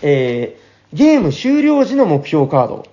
[0.01, 2.88] えーゲーム終了時の目標カード。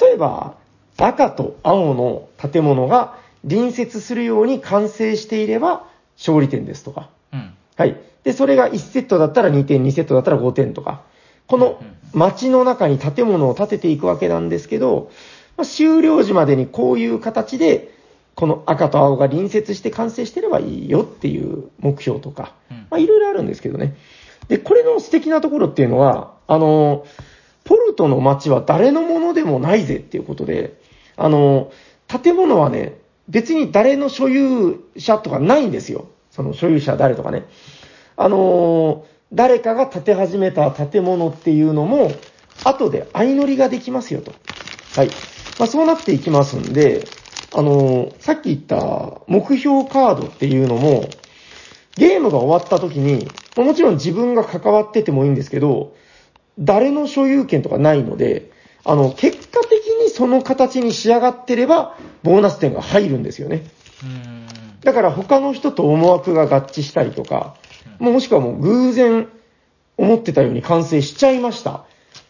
[0.00, 0.54] 例えば、
[0.96, 3.16] 赤と青の建物が
[3.48, 5.86] 隣接するように完成していれば
[6.16, 7.08] 勝利点ですとか。
[7.32, 7.96] うんはい。
[8.24, 11.02] で、それが1セットだったら2点、2セットだったら5点とか。
[11.46, 15.10] この街の中に建物を建てていくわけなんですけど、
[15.56, 17.92] まあ、終了時までにこういう形で、
[18.36, 23.96] この赤と青が隣接して完成してればいいよっていう目標とか、うんまあいろいろあるんですけどね。
[24.48, 27.04] で、これの素敵なところっていうのは、あの、
[27.64, 30.80] ポルトの街は誰のものでもないぜっていうことで、
[31.16, 31.70] あの、
[32.08, 32.96] 建物はね、
[33.28, 36.08] 別に誰の所有者とかないんですよ。
[36.30, 37.44] その所有者誰とかね。
[38.22, 42.12] あの誰かが建て始めた建物っていうのも、
[42.64, 44.34] 後で相乗りができますよと。
[44.94, 45.08] はい。
[45.58, 47.06] まあ、そうなっていきますんで、
[47.54, 51.08] あのさっき言った目標カードっていうのも、
[51.96, 55.94] ゲームが終わった時に、もちろん自分が関わっててもいいんですけど、
[56.58, 58.50] 誰の所有権とかないので、
[58.84, 63.62] あの、結果的にその形に仕上がってれば、ボーナス点が入るんですよね。
[64.04, 64.40] うん
[64.82, 67.54] だから他の人と思惑が合致したりとか、
[68.00, 69.28] もしくはもう偶然
[69.96, 71.84] 思ってたように完成しちゃいました。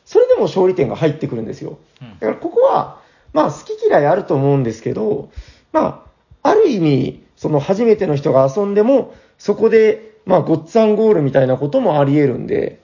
[0.05, 1.79] それでも勝利点が入ってくるんですよ。
[2.03, 3.01] うんだからここは、
[3.33, 5.31] まあ好き嫌いあると思うんですけど、
[5.73, 6.05] ま
[6.43, 12.81] あ、ある意味、その初めての人が遊んでも、そこで、まあ、ごっつぁんゴールみたいなこともあり得るんで、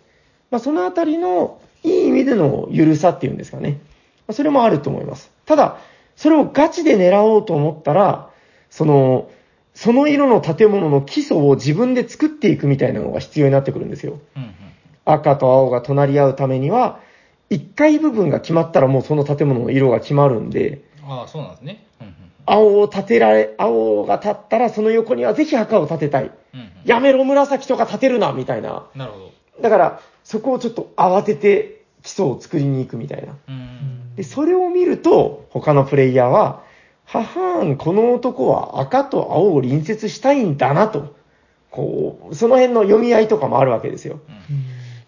[0.50, 3.80] まあ、そのあたりの、いい意味での緩さっていうんですかね。
[4.26, 5.30] まあそれもあると思います。
[5.44, 5.78] ただ、
[6.16, 8.30] それをガチで狙おうと思ったら、
[8.70, 9.28] その、
[9.76, 14.18] その色の建物の基礎を自分で作っていくみたいなのが必要になってくるんですよ。
[14.34, 14.54] うんうん
[15.08, 16.98] 赤と青が隣り合うためには、
[17.50, 21.86] 1階部分が決まったらもうその建物の色が決まるんで、ああ、そうなんですね。
[22.00, 22.14] うんうん
[22.48, 26.32] 青を建てられ、青が建ったらその横にはぜひ赤を建てたい。
[26.54, 28.86] うんうんやめろ紫とか建てるな、みたいな。
[28.96, 29.32] なるほど。
[29.62, 33.36] だから、そこをちょっと慌てて基礎を作りに行くみたいな。
[33.48, 36.62] うんで、それを見ると、他のプレイヤーは、
[37.06, 41.14] ははーん、この男は赤と青を隣接したいんだなと。
[41.70, 44.20] こう、その辺の読み合いとかもあるわけですよ。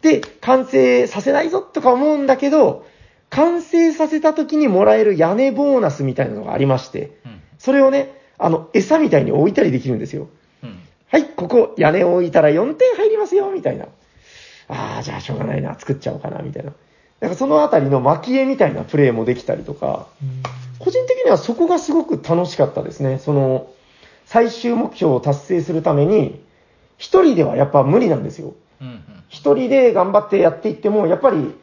[0.03, 2.87] で、完成させないぞとか思うんだけど、
[3.31, 10.29] 完成させた時にもらえる屋根ボーナスみたいなのがありまして、うんそれをね、あの、餌みたいに置いたりできるんですよ。
[10.63, 10.79] うん
[11.09, 13.87] はい、ここ屋根を置いたら4点入りますよ、みたいな。
[14.69, 16.73] ああ、じゃあしょうがないな、作っちゃおうかな、みたいな。
[17.21, 20.07] なんかそのあたりの蒔絵みたいなプレイもできたりとか、
[20.79, 23.19] 個人的にはそこがすごく楽しかったですね。
[23.19, 23.69] その、
[24.27, 26.41] 最終目標を達成するために、
[26.97, 28.55] 一人ではやっぱ無理なんですよ。
[28.81, 31.55] うんうん一人で頑張ってやっていっても、やっぱり、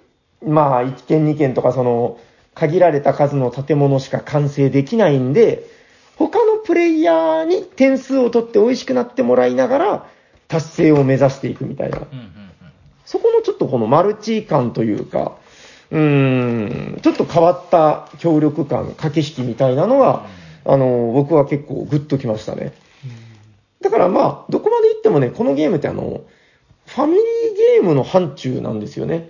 [0.46, 2.20] まあ、1軒2軒とか、その、
[2.54, 5.64] 限られた数の建物しか完成できないんで、
[6.16, 10.08] 他のプレイヤーに点数を取って美味しくなってもらいながら、
[10.48, 11.98] 達成を目指していくみたいな。
[11.98, 12.32] うんうん
[13.06, 15.38] そこのちょっとこのマルチ感というか、
[15.92, 20.26] うーん、ちょっと変わった協力感、駆け引きみたいなのが、
[20.66, 22.74] あの、僕は結構グッときましたね。
[23.82, 26.22] だからまあ、どこまで行ってもね、このゲームってあの、
[26.88, 27.22] ファミリー
[27.76, 29.30] ゲームの範疇なんですよね。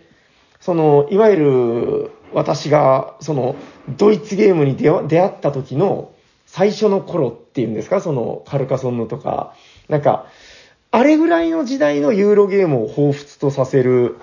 [0.61, 3.55] その、いわゆる、私が、その、
[3.97, 6.11] ドイツゲームに出会出会った時の
[6.45, 9.53] 最初の頃っていうんですか、その、カルカソンヌとか、
[9.89, 10.25] なんか、
[10.91, 14.17] あれぐらいの時代のユーロゲームを彷彿とさせる、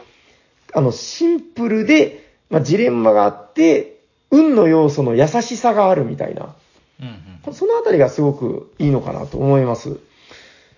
[0.73, 4.01] あの、シンプルで、まあ、ジレンマがあって、
[4.31, 6.55] 運の要素の優しさがあるみたいな。
[7.01, 9.99] うんうんそのあたりがすごくいいのかなと思います。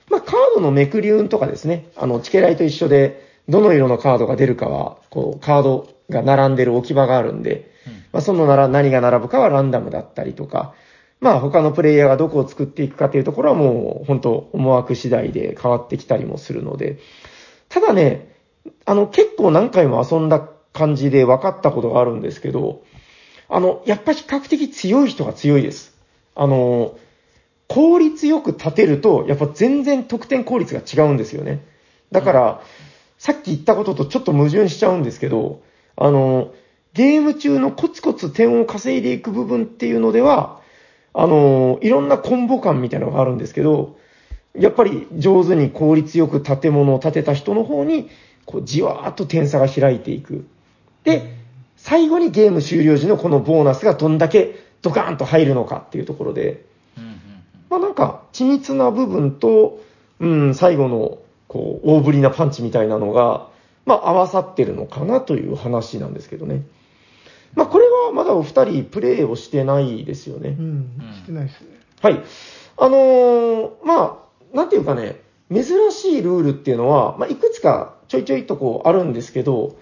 [0.08, 7.70] まあ、カードのめくり運とかですね、あの、チケライと一緒で、どの色のカードが出るかは、こう、カードが並んでる置き場があるんで、
[8.12, 10.72] まあ、そのなら何が並ぶかはランダムだったりとか、
[11.20, 16.98] まあ、他のプレイヤーがどこを作っていくかというところはもう、本当思惑次第で変わってきたりもするので、
[17.68, 18.33] ただね、
[18.84, 20.40] あの、結構何回も遊んだ
[20.72, 22.82] 感じで分かったことがあるんですけど、
[23.48, 25.94] あの、やっぱ比較的強い人が強いです。
[26.34, 26.98] あの、
[27.68, 31.64] 効率よく立てると、やっぱ全然得点効率が違うんですよね。
[32.12, 32.60] だから、
[33.18, 35.62] さっき言ったこととちょっと矛盾しちゃうんですけど、
[35.96, 36.52] あの、
[36.92, 40.60] ゲーム中のコツコツ点を稼いでいく部分っていうのでは、
[41.12, 43.96] あの、いろんなコンボ感みたいなのがあるんですけど、
[44.54, 48.08] やっぱり上手に効率よく建物を建てた人の方に、
[48.46, 50.46] こうじわーっと点差が開いていく。
[51.02, 51.36] で、
[51.76, 56.64] 最後にゲーム終了時のこのボーナスがどんだけドカーンと入るのかっていうところで、
[57.74, 59.80] まあなんか、緻密な部分と、
[60.20, 63.48] うん、最後の、こう、大振りなパンチみたいなのが、
[63.84, 66.62] まあ合わさってるのかなという話なんですけどね。
[67.54, 70.56] まあこれはまだお二人プレイをしてないですよね。
[70.58, 71.68] うん、してないですね。
[72.00, 72.22] はい。
[72.76, 74.23] あのーまあ、
[74.54, 75.20] なんていうかね、
[75.52, 79.76] 珍しいルールっていうのは、まあ、いくつかちょいちょいとこうあるんですけど、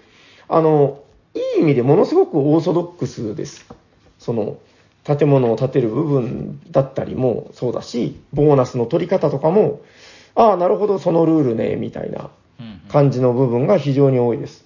[0.49, 1.03] あの、
[1.35, 3.65] いい意味でものすごくオーソドックスです。
[4.19, 4.57] その、
[5.03, 9.81] 建物を建てる部分だったりもそうだし、ボーナスの取り方とかも、
[10.35, 12.29] ああ、なるほど、そのルールね、みたいな
[12.89, 14.65] 感じの部分が非常に多いです。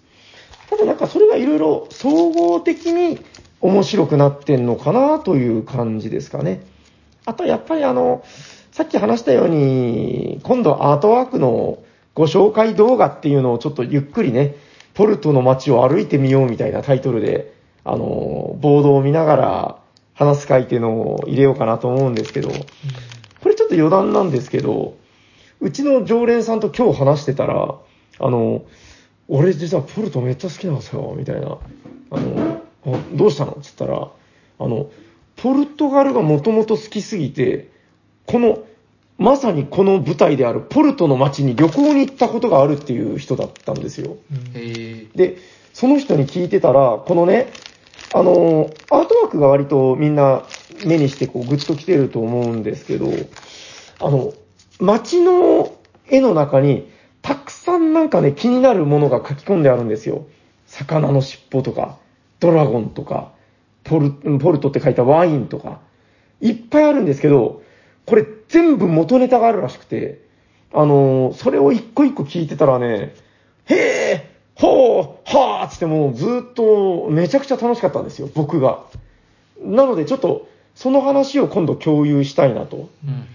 [0.69, 3.19] ただなんかそれがいろいろ総合的に
[3.61, 6.61] 面白くなってんのかなという感じですかね。
[7.25, 8.23] あとやっぱりあの、
[8.77, 11.79] さっき話したように、今度アートワークの
[12.13, 14.53] ご紹介動画っていうのをちょっとゆっくりね、
[14.93, 19.79] ポルトの街を歩いてみようみたいなタイトルで、あの、ボードを見ながら
[20.13, 24.95] 話す会っていうのを入れようかなと思うんですけど、これちょっと余談なんですけど、
[25.59, 27.77] うちの常連さんと今日話してたら、
[28.19, 28.61] あの、
[29.27, 31.57] 俺実はポルトめっちゃ好きなんですよ、みたいな。
[32.11, 33.53] あの、あどうしたの？
[33.53, 34.07] って言ったら、
[34.59, 34.91] あの、
[35.35, 37.75] ポルトガルがもともと好きすぎて、
[38.27, 38.63] この、
[39.17, 44.17] まさにこの舞台であるポルトの街に旅行に行ったことがあるっていう人だったんですよ。
[45.15, 45.37] で、
[45.73, 47.51] その人に聞いてたら、このね、
[48.13, 50.43] あの、アートワークが割とみんな
[50.85, 53.07] 目にしてこうグッと来てると思うんですけど、
[53.99, 54.33] あの、
[54.79, 55.73] 街の
[56.09, 60.27] 絵の中にたくさんなんかね、気になるものが書き込んであるんですよ。
[60.67, 61.97] 魚の尻尾とか、
[62.39, 63.31] ドラゴンとか、
[63.83, 65.79] ポルポルトって書いたワインとか、
[66.39, 67.63] いっぱいあるんですけど、
[68.07, 70.21] これ全部元ネタがあるらしくて、
[70.73, 73.13] あのーそれを一個一個聞いてたらね、
[73.65, 78.85] へえ、ほう、はあつってもうずっとめちゃくちゃ楽しかったんですよ、僕が。
[79.61, 82.77] なのでちょっと、その話を今度共有したいなと。
[82.77, 83.27] うんうん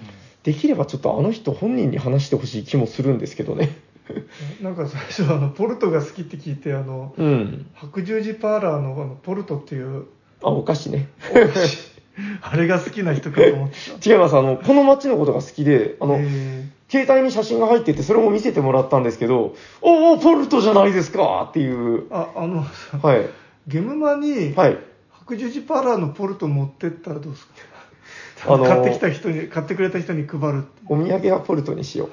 [0.43, 3.71] できればちょっとあの人本人に話してほしい気もするんですけどね。
[4.61, 7.67] なんか最初あのポルトが好きって聞いてあのうん。
[7.75, 10.07] 白十字パーラーのあのポルトっていう
[10.43, 11.09] あ、お菓子ね。
[12.43, 14.37] あれが好きな人かと思ってた違います。
[14.37, 22.09] あの、この街のことが好きで、あの、え携帯に写真が入ってて、それも見せてもらったんですけど、おお、ポルトじゃないですかっていう。
[22.09, 22.67] ーああの
[23.03, 23.27] はい。
[23.67, 24.79] ゲムマにはい。
[25.11, 27.53] 白十字パーラーのポルト持ってったらどうですか、
[28.49, 32.11] あのー買ってきた人に買ってくれた人に配るお土産はポルトにしよ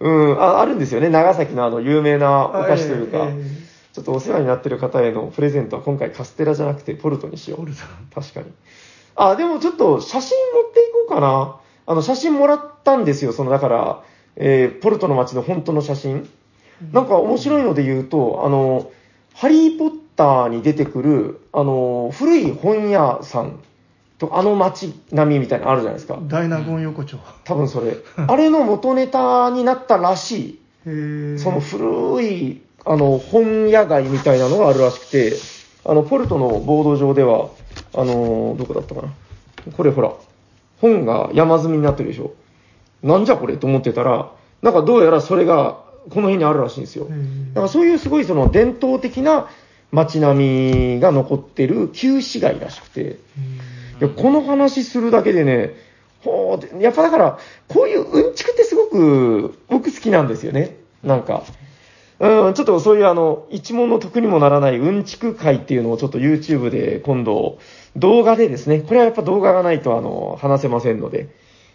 [0.00, 0.06] う。
[0.06, 1.08] うん、あ、あるんですよね。
[1.08, 3.55] 長崎のあの、有名なお菓子というか、ええ
[3.96, 7.60] ちょっとお世話になってる方へのプレゼントは今回カステラじゃなくてポルトにしよう。
[7.60, 7.80] ポルト
[8.14, 8.52] 確かに。
[9.14, 11.56] あ、でもちょっと写真持っていこうかな。
[11.86, 13.32] あの、写真もらったんですよ。
[13.32, 14.02] その、だから、
[14.36, 16.28] えーポルトの街の本当の写真。
[16.92, 18.90] なんか面白いので言うと、あの、
[19.34, 23.60] ハリー・ポッターに出てくる、あの、古い本屋さん
[24.18, 26.18] と、あの街並みみたいなのあるじゃないですか。
[26.20, 27.96] 大納言横丁多分それ。
[28.26, 31.38] あれの元ネタになったらしい。
[31.38, 35.34] その古い、あの、本屋街みたいなのがあるらしくて、
[35.84, 37.50] あの、ポルトのボード上では、
[37.92, 39.08] あの、どこだったかな。
[39.76, 40.12] これほら、
[40.80, 42.32] 本が山積みになってるでしょ。
[43.02, 44.30] なんじゃこれと思ってたら、
[44.62, 47.06] なんかどうやらそれが、この辺にあるらしいんですよ。
[47.54, 49.48] だからそういうすごいその伝統的な
[49.90, 53.18] 街並みが残ってる旧市街らしくて、
[54.00, 55.74] いやこの話するだけでね、
[56.22, 60.76] ほやっぱだから、こういううんちくってすごく僕好きなんですよね。
[61.02, 61.42] なんか。
[62.18, 67.58] うん、ちょっとそういうあの、一問の得にもならないうんちく会っていうのをちょっと YouTube で今度、
[67.94, 71.28] 動画でですね、これはやっぱ動画がないとあの、話せませんので。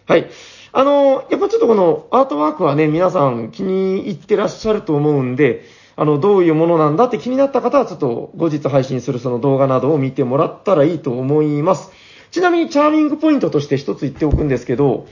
[0.06, 0.28] はい。
[0.72, 5.64] あの、やっぱちょっとこのアートワークはね、皆さん気に入ってらっしゃると思うんで、
[5.94, 11.92] あの、どういうものなんだって気になった方はちょっと後日配信するその動画などを見てもらったらいいと思います。
[12.30, 15.06] ちなみにチャーミングポイントとして一つ言っておくんですけど、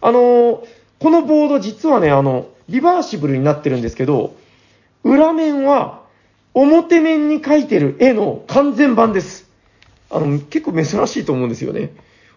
[0.00, 0.64] あの、
[0.98, 4.34] このボード実はね、あの、リバーシブルになってるんですけど、
[5.04, 6.02] 裏面は
[6.54, 9.48] 表面に描いてる絵の完全版です。
[10.10, 11.92] あの、結構珍しいと思うんですよね。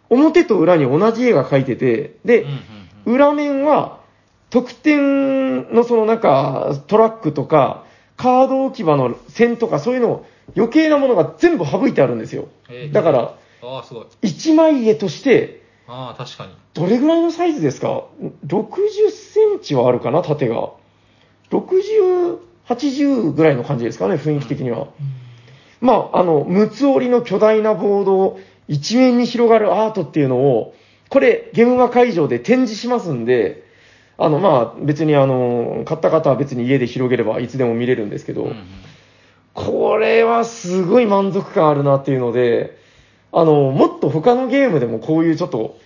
[0.09, 4.01] 表と裏に同じ絵が描いてて、で、うんうんうん裏面は
[4.49, 7.86] 特典のそのなんかトラックとか
[8.18, 10.26] カード置き場の線とかそういうの
[10.57, 12.49] 余計なものが全部省いてあるんですよ
[12.91, 14.05] だからああ、すごい。
[14.22, 16.53] 一枚絵としてああ、確かに。
[16.74, 18.03] どれぐらいのサイズですか
[18.45, 20.72] ?60 センチはあるかな縦が。
[21.49, 22.38] 60、
[22.68, 24.88] 80ぐらいの感じですかね雰囲気的には。
[25.80, 30.74] まあ、あの、六つ折りの巨大なボードを一面に広がるアートっていうのを、
[31.09, 33.63] これ、ゲームマ会場で展示しますんで、
[34.18, 38.65] あの、まあ、別にあの、買った方は別に家で広げればいつでも見れるんですけど、うんうん。
[39.53, 42.78] これはすごい満足感あるなっていうので、
[43.32, 45.78] ああの、もっと他のゲームでもこういうちょっと、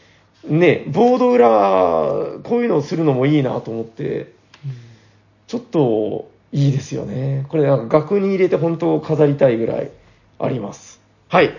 [0.46, 4.34] ね、ボード裏、こういうのをするのもいいなと思って、
[5.48, 7.46] ちょっといいですよね。
[7.50, 9.92] これなんか額に入れて本当飾りたいぐらい
[10.40, 11.00] あります。
[11.30, 11.52] はい。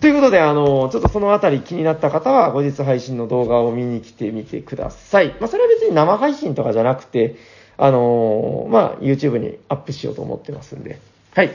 [0.00, 5.36] ということで、あの、ちょっとそのあたり気になった方は後日配信の動画を見に来てみてください。
[5.40, 7.36] まあ、それは別に生配信とかじゃなくて、
[7.76, 11.00] あのまあ、YouTube にアップしようと思ってますんで。
[11.34, 11.50] はい。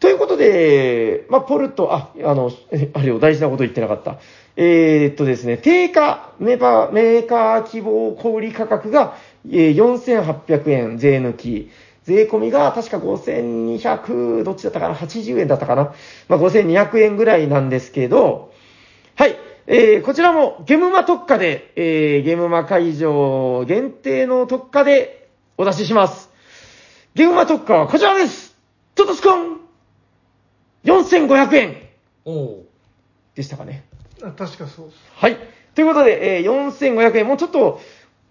[0.00, 2.50] ということで、まあ、ポルト、あ、あの、
[2.94, 4.18] あれを大事なこと言ってなかった。
[4.56, 9.14] えーっとですね、定価メーカー、メーカー希望小売価格が、
[9.46, 11.70] 4800円税抜き。
[12.08, 15.92] 税込みが確か5200、どっちだったかな ?80 円だったかな？
[16.28, 18.54] まあ、5200円ぐらいなんですけど、
[19.14, 19.36] はい。
[19.66, 25.28] えー、こちらもゲームマ特価で、えー、ゲームマ会場限定の特価で
[25.58, 26.30] お出しします。
[27.14, 28.56] ゲームマ特価はこちらです
[28.94, 29.60] トトスコン
[30.84, 31.76] !4500 円
[32.24, 32.64] おお
[33.34, 33.84] でしたかね。
[34.22, 34.98] あ確かそうです。
[35.14, 35.36] はい。
[35.74, 37.80] ということで、えー4500円、もうちょっと、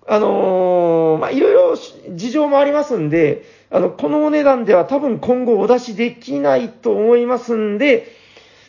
[0.09, 1.75] あのーまあ、いろいろ
[2.15, 8.07] 事情もありますんで、あの、このお値段では多分今後お出しできないと思いますんで、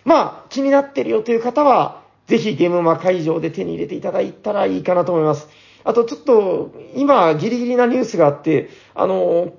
[0.04, 5.48] まあ、気になってるよという方は、ぜひゲームマ会場で手に入れていただいたらいいかなと思います。
[5.84, 9.52] あと、ちょっと、今、ギリギリなニュースがあって、あの、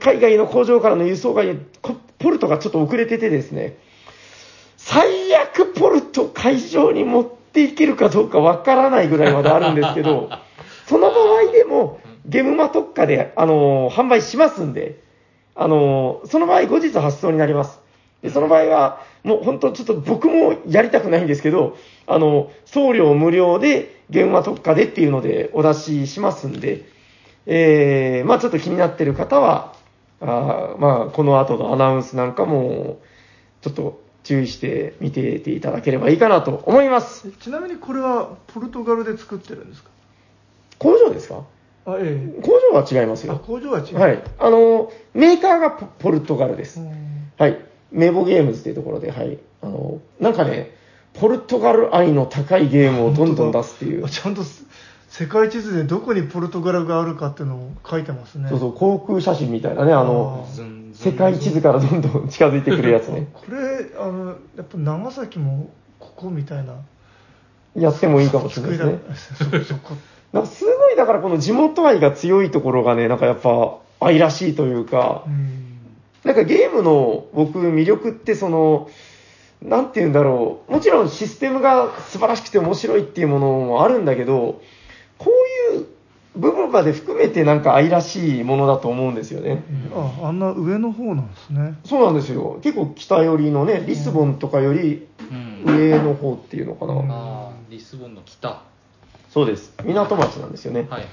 [0.00, 1.44] 海外の工場からの輸送が、
[2.18, 3.78] ポルトがちょっと遅れててですね、
[4.76, 10.28] 最悪ポルト会場に持っていけるかどうかわからないぐらいまであるんですけど、
[10.90, 15.00] その場合でも、ゲームマ特価で、あの、販売しますんで、
[15.54, 17.78] あの、その場合後日発送になります。
[18.22, 21.76] で、その場合は、もう本当ちょっと僕もやりたくないんですけど、
[22.08, 26.84] あの、送料無料で、ゲームマ特価でっていうのでお出ししますんで、
[27.46, 29.72] えー、まあちょっと気になってる方は、
[30.20, 32.98] あーまあこの後のアナウンスなんかも、
[33.62, 37.28] ちょっと注意して見ていていただければいいかなと思います。
[37.28, 39.90] えちなみにこれはポルトガルで作ってるんですか？
[40.80, 41.44] 工場ですか？
[41.86, 43.38] あ、ええ工場は違いますあ、よ。
[43.46, 43.98] 工場は違う。
[43.98, 44.22] はい。
[44.38, 46.84] あの、メーカーがポポルトガルですう。
[46.84, 46.90] ん
[47.38, 47.58] はい。
[47.92, 49.38] メボゲームズっていうところで、はい。
[49.62, 50.70] あの、なんかね、
[51.14, 54.08] ポルトガル愛の高いゲームをどんどん出すっていうあ。
[54.10, 54.64] ちゃんとす
[55.08, 58.48] 世界地図でどこにポルトガルがあるかっていうのを書いてますね。
[58.48, 63.26] そうそう、航空写真みたいなね、あの、ずんずん世界地図からどんどん近づいてくるやつね。
[63.34, 65.68] これ、あの、やっぱ長崎も
[65.98, 66.74] ここみたいな。
[67.74, 69.64] やってもいいかもしれないですね。
[69.64, 69.94] そこ。
[70.32, 75.78] なんかすごい、だからこの地元愛が強いところがね、なんかやっぱ愛らしいというかう、ん。
[76.24, 78.88] なんかゲームの僕魅力ってその、
[79.62, 80.72] なんて言うんだろう。
[80.72, 84.62] もちろんシステムが素晴らしくて面白いっていうものもあるんだけど、
[85.18, 85.30] こ
[85.72, 85.86] ういう
[86.36, 89.62] 部分まで含めてなんか愛らしいものだと思うんですよね。
[89.94, 91.74] あ、あんな上の方なんですね。
[91.84, 92.58] そうなんですよ。
[92.62, 95.08] 結構北寄りのね、リスボンとかより
[95.66, 96.94] うん上の方っていうのかな。
[96.94, 98.62] うんああリスボンの北は
[99.30, 99.72] そうです。
[99.84, 100.80] 港町なんですよね。
[100.80, 101.04] いはい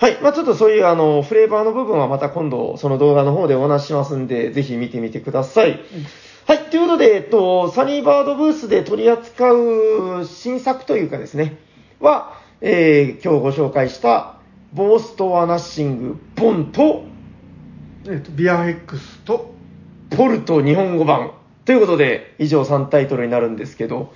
[0.00, 0.18] はい。
[0.22, 5.78] まあちょっとそういうあの、フレーバーの部分はまた今度その動画の方でお話ししますんで、ぜひ見てみてください。
[6.46, 6.58] はい。
[6.70, 11.58] ということで、えっと、サニーバードブースで取り扱う新作というかですね、
[12.00, 12.32] は、
[12.62, 14.36] えー、今日ご紹介した、
[14.72, 17.04] ボーストアナッシング、ボンと、
[18.06, 19.52] えっと、ビアヘックスと、
[20.08, 21.32] ポルト日本語版。
[21.66, 24.14] ということで、以上3タイトルになるんですけど、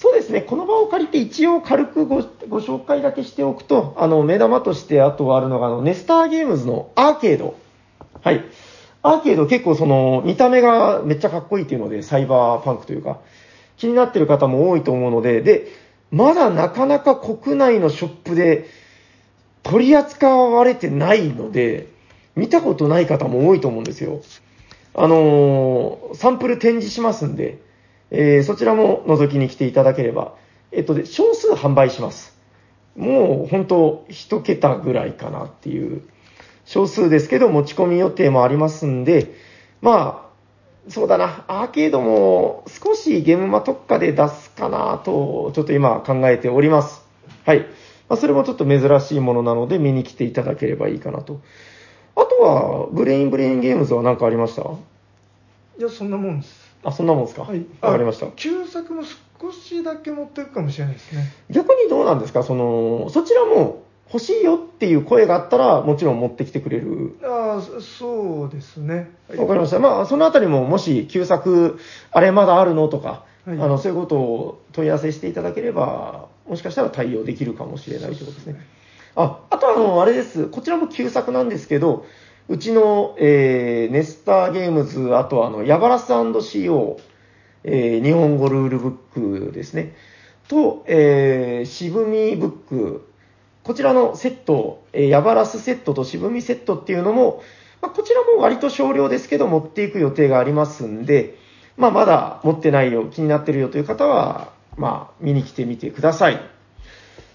[0.00, 7.54] そうですね、この場を借りて一応軽くごご紹介だけしておくと、あの、目玉としてあとはあるのが、あの、ネスターゲームズのアーケード。
[8.22, 8.42] はい。
[9.02, 13.18] アーケード結構その、見た目がめっちゃかっこいいっていうので、サイバーパンクというか、
[13.76, 15.66] 気になってる方も多いと思うので、で、
[16.10, 18.68] まだなかなか国内のショップで
[19.62, 21.88] 取り扱われてないので、
[22.36, 24.22] 見たことない方も多いと思うんですよ。
[24.94, 27.58] あのーサンプル展示しますんで、
[28.10, 30.34] えーそちらも覗きに来ていただければ、
[30.72, 32.36] えっとで、少数販売します。
[32.96, 36.02] もう本当一桁ぐらいかなっていう、
[36.64, 39.34] 少数ですけど持ち込み予定もありますんで、
[39.80, 47.02] まあ、そうだな、アーケードも少しゲームマ特価で出すかなと、ちょっと今考えております。
[47.44, 47.60] はい。
[48.08, 51.40] まあ、それもちょっと珍しいものなので見に来ていただければいいかなと。
[52.16, 54.62] あとは、ブレインブレインゲームズは何かありました？
[54.62, 56.59] いや、そんなもんです。
[56.84, 57.42] あ、そんなもんですか？
[57.42, 57.64] はい。
[57.80, 58.28] わかりましたあ。
[58.36, 59.02] 旧作も
[59.40, 61.24] 少しだけ持っていくかもしれないですね。
[61.50, 62.42] 逆にどうなんですか？
[62.42, 67.16] その、そちらも欲しいよっていう声があったら、もちろん持ってきてくれる。
[67.22, 69.10] ああ、そそうですね。
[69.36, 69.78] わかりました。
[69.78, 71.78] まあ、そのあたりも、もし、旧作、
[72.10, 78.60] あれまだあるのとか、はいあの、そういうことを問い合わせしていただければ、もしかしたら対応できるかもしれないということですね。
[79.14, 80.46] あ、あとあの、あれです。
[80.46, 82.04] こちらも旧作なんですけど、
[82.50, 86.98] うちの、えー、ネスターゲームズ、あとあの、ヤバラス &CO、
[87.62, 89.94] えー日本語ルールブックですね。
[90.48, 93.08] と、えー渋みブック。
[93.62, 97.40] こちらのセット、えーヤバラスセットと渋みセットっていうのも、
[97.80, 101.38] まあ、こちらも割と少量ですけど、持っていく予定がありますんで、
[101.76, 106.40] まあ、まだ持ってないよ、気になってるよという方は、まあ、見に来てみてください。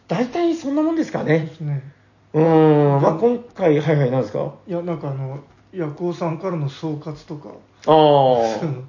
[0.09, 1.23] 大体そんなもんですか。
[1.23, 1.53] ね。
[2.35, 4.53] うーん、まあ、今回、はいはい、何ですか？
[4.67, 5.39] いや、なんかあの、
[5.71, 7.49] 夜行さんからの総括とか、
[7.87, 7.95] ああ
[8.61, 8.87] う、ん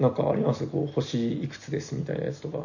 [0.00, 0.66] なんかあります？
[0.66, 2.58] こう、星いくつですみたいなやつとか。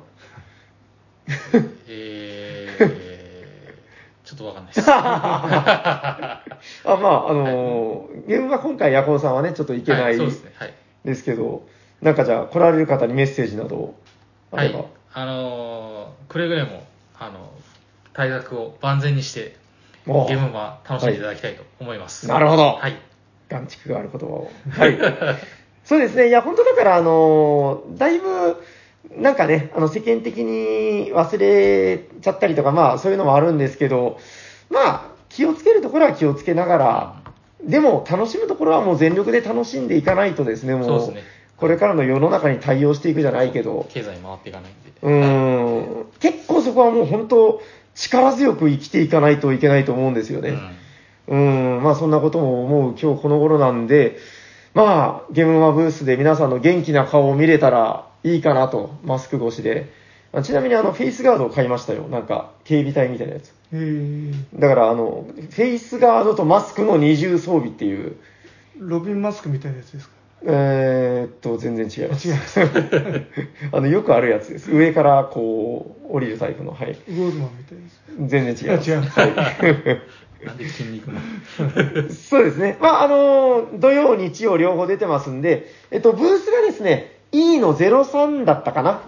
[1.88, 4.89] えー、ちょっとわかんないです。
[4.91, 6.41] あ、
[6.86, 10.51] まあ、あのー、ゲームは今回、ヤコウさんはね、ちょっといけなはいいそうですね。
[10.55, 10.74] はい。
[11.05, 11.68] ですけど、
[12.01, 13.93] なんかじゃあ、来られる方にメッセージなど
[14.51, 14.86] あはいれば。。
[15.14, 16.84] あのーくれぐれも、
[17.20, 17.51] あの、
[18.14, 19.59] 対策を万全にして、お
[20.28, 22.28] ゲームは楽しんでいただきたいと思います。
[22.28, 22.97] なるほどはい。
[23.49, 24.51] 眼蓄がある言葉を。
[24.70, 24.97] はい。
[25.86, 26.28] そうですね。
[26.28, 28.62] いや、本当だから、あのーだいぶ、
[29.16, 34.20] なんかね、あの、世間的に忘れちゃったりとか、まあ、そういうのもあるんですけど、
[34.70, 37.16] まあ、気をつけるところは気をつけながら、
[37.64, 41.24] でも、楽しむところはもう全力で楽しんでいかないとですね、もう、そうですね
[41.60, 44.93] これからの世の中に対応していくじゃないけど、経済回っていかないんで。
[45.01, 47.62] うーん、結構そこはもう本当、
[48.01, 50.57] 力強く生きていかないといけないと思うんですよね。
[51.27, 54.17] うんうん、まあそんなことも思う今日この頃なんで、
[54.73, 59.91] まあゲームマブースで皆さんの元気な顔を見れたらいいかなと、マスク越しで。
[60.31, 62.03] あちなみにあのフェイスガードを買いましたよ。
[62.03, 63.51] なんか警備隊みたいなやつ。
[63.73, 68.15] えー、だからあの、フェイスガードとマスクの二重装備っていう、
[68.77, 70.13] ロビンマスクみたいなやつですか？
[70.45, 72.27] えーっと、全然違います。
[72.27, 72.59] 違います。
[73.71, 74.71] あの、よくあるやつです。
[74.71, 76.71] 上からこう、降りるタイプの。
[76.71, 76.91] はい。
[76.91, 78.01] ウォーズマンみたいです。
[78.27, 78.91] 全然違います。
[78.91, 80.01] あ違いますはい。
[80.45, 81.19] なんで筋肉の。
[82.09, 82.77] そうですね。
[82.79, 89.01] まあ、あの土曜、日曜両方出てますんで、えっと、ブースがですね、E の03だったかな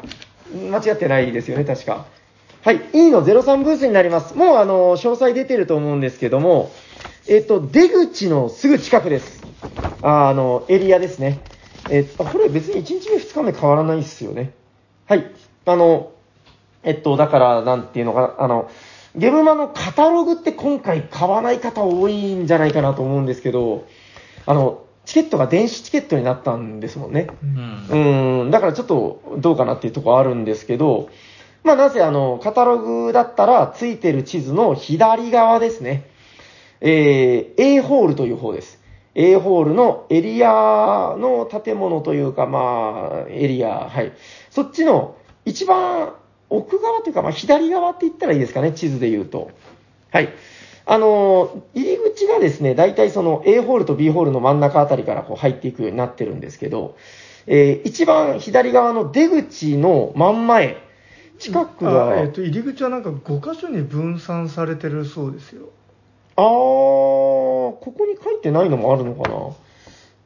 [0.70, 2.06] 間違ってないですよね、確か。
[2.64, 4.36] はい、E の03ブースになります。
[4.36, 6.72] もう、あの詳細出てると思うんですけども、
[7.28, 9.41] えっと、出口のすぐ近くです。
[10.02, 11.40] ああの、エリアですね。
[11.90, 14.52] えっと、これ別に1日目、2日目変わらないですよね。
[15.08, 15.32] はい。
[15.66, 16.12] あの、
[16.84, 18.70] えっと、だから、なんていうのかな、あの、
[19.16, 23.86] ゲームマのカタログって今回買わない方多いんじゃないかなと思うんですけど、
[24.46, 27.28] あの、チケットが電子チケットになったんですもんね。
[27.44, 27.94] うんう。
[27.94, 31.10] ーん、だからちょっとどうかなっていうところあるんですけど、
[31.64, 36.10] まあなぜあの、カタログだったらついてる地図の左側ですね。
[36.80, 38.81] えー、A ホールという方です。
[39.14, 44.14] A ホールのエリアの建物というか、まあ、エリア、はい。
[44.50, 46.14] そっちの一番
[46.50, 49.52] 奥側というか、まあ左側って言ったらいいですかね、地図で言うと。
[50.12, 50.30] はい。
[50.86, 56.98] あの、入り口がですね、大体その A ホールと B ホールの真ん中あたりからこう入っていくようになってるんですけど、
[57.48, 60.78] えー一番左側の出口の真ん前、
[61.40, 65.70] 近くあが、えっ、と、入り口はなんか5箇所に分散されてるそうですよ。
[66.42, 69.56] あー、ここに書いてないのもあるのかな？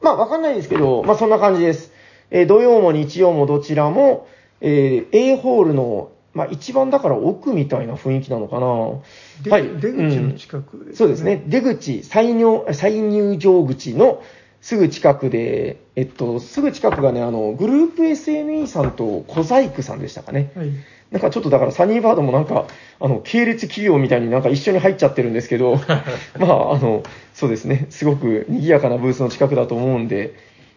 [0.01, 1.91] まあ、わかんないですけど、まあ、そんな感じです。
[2.31, 4.27] えー土曜も日曜もどちらも、
[4.61, 9.01] えー A ホールの、まあ、一番だから奥みたいな雰囲気なのかな
[9.43, 9.79] ではい。
[9.79, 11.43] 出口の近くです、ねそうですね。。
[11.47, 14.21] 出口、再入、再入場口の
[14.61, 20.51] すぐ近くで、えっと、すぐ近くがね、あの、グループ SNE さんと小細工さんでしたかね。
[20.55, 20.71] はい。
[21.11, 22.65] なんかちょっとだからサニーバードもなんか、
[22.99, 25.75] あの、系列企業みたいになんか一緒に入っちゃってるんですけど、
[26.39, 27.03] まあ、あの、
[27.33, 30.33] そうですね、すごく賑やかなブースの近くだと思うんで、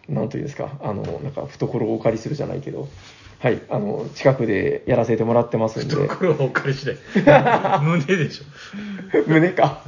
[0.07, 2.87] なんというんですか、あの、なんか懐をお借りするじゃないけど、
[3.39, 7.81] はい、あの、近くでやらせてもらってますんで、懐をお借りしない。
[7.81, 9.23] 胸でしょ。
[9.27, 9.81] 胸か。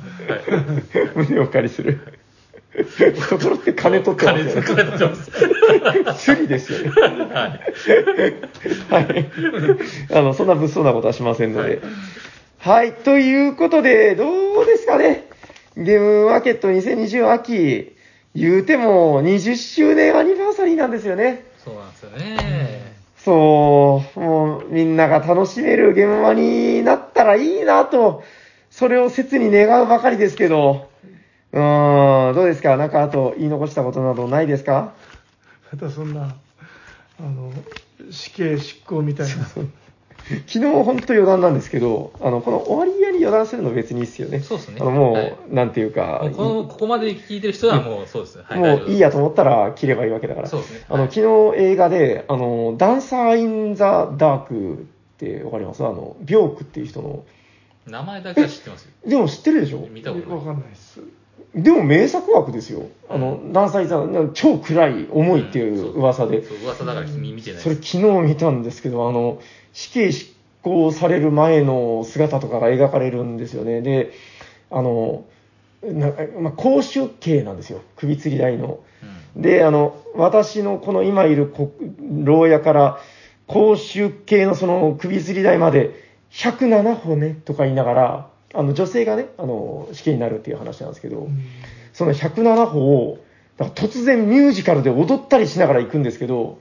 [1.15, 2.20] 胸をお借りする。
[2.74, 4.61] 懐って金取ってます。
[4.61, 5.05] 金金取って
[6.05, 6.24] ます。
[6.24, 6.91] スリですよね。
[8.89, 9.32] はい。
[10.13, 11.82] あの、そんな物騒なことはしませんので。
[12.59, 12.93] はい。
[12.93, 14.26] ということで、ど
[14.61, 15.28] うですかね。
[15.76, 17.95] ゲームマーケット2020秋、
[18.36, 21.45] 言うても20周年アニバーサリーなんですよね。
[21.63, 22.91] そうなんですよね。
[23.17, 28.24] そう、もうみんなが楽しめるゲームマになったらいいなと、
[28.69, 30.90] それを切に願うばかりですけど、
[31.53, 32.77] うーん、どうですか？
[32.77, 34.93] なんかあと言い残したことなどないですか？
[35.71, 36.35] またそんな、
[37.19, 37.51] あの、
[38.09, 39.33] 死刑執行みたいな。
[40.47, 44.39] 昨日本当余談なんですけど、あの、この終わりやに余談するの別にいいっすよね。
[44.39, 48.43] そうっすねあの、もう、はいなんていうかもう、このここまで聞いてる人はもうそうですね。
[48.45, 50.47] はいもういいやと思ったら切ればいいわけだから。
[50.47, 54.77] そうですねあの、はい昨日映画で、あの、ダンサー・イン・ザ・ダークっ
[55.17, 55.83] てわかります？
[55.83, 57.23] あの、ビョークっていう人の。
[57.87, 58.91] 名前だけは知ってますよ。
[59.07, 59.87] でも知ってるでしょ？
[59.89, 61.01] 見たことないわかんないっす。
[61.53, 62.87] でも名作枠ですよ。
[63.09, 66.45] あの、何歳さん、超暗い、重いっていう噂で。
[66.45, 69.41] そう、噂だから君見てないそれ昨日見たんですけど、あの、
[69.73, 70.27] 死刑執
[70.61, 73.81] 行される前の姿とかが描かれるんですよね。
[73.81, 74.11] で、
[74.69, 75.25] あの、
[75.83, 77.81] なまあ、公衆刑なんですよ。
[77.97, 78.79] 首吊り台の。
[79.35, 79.41] うん。
[79.41, 81.73] で、あの、私のこの今いるこ
[82.23, 82.99] 牢屋から、
[83.47, 85.91] 公衆系のその首吊り台まで
[86.31, 91.29] 107歩ねとか言いながら、あの女性がね、あの、死刑になるっていう話なんですけど、
[91.93, 93.23] その107歩を、
[93.57, 96.59] だから突然ミュージカルで踊ったりしながら行くんですけど、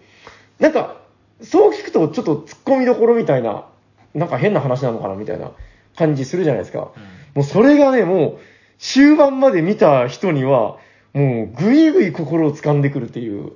[0.58, 1.00] なんか、
[1.42, 3.66] そう聞くとちょっと突っ込みどころみたいな、
[4.14, 5.52] なんか変な話なのかなみたいな
[5.96, 6.92] 感じするじゃないですか。
[7.34, 8.38] もうそれがね、もう
[8.78, 10.78] 終盤まで見た人には、
[11.12, 13.52] もうぐいぐい心を掴んでくるっていう、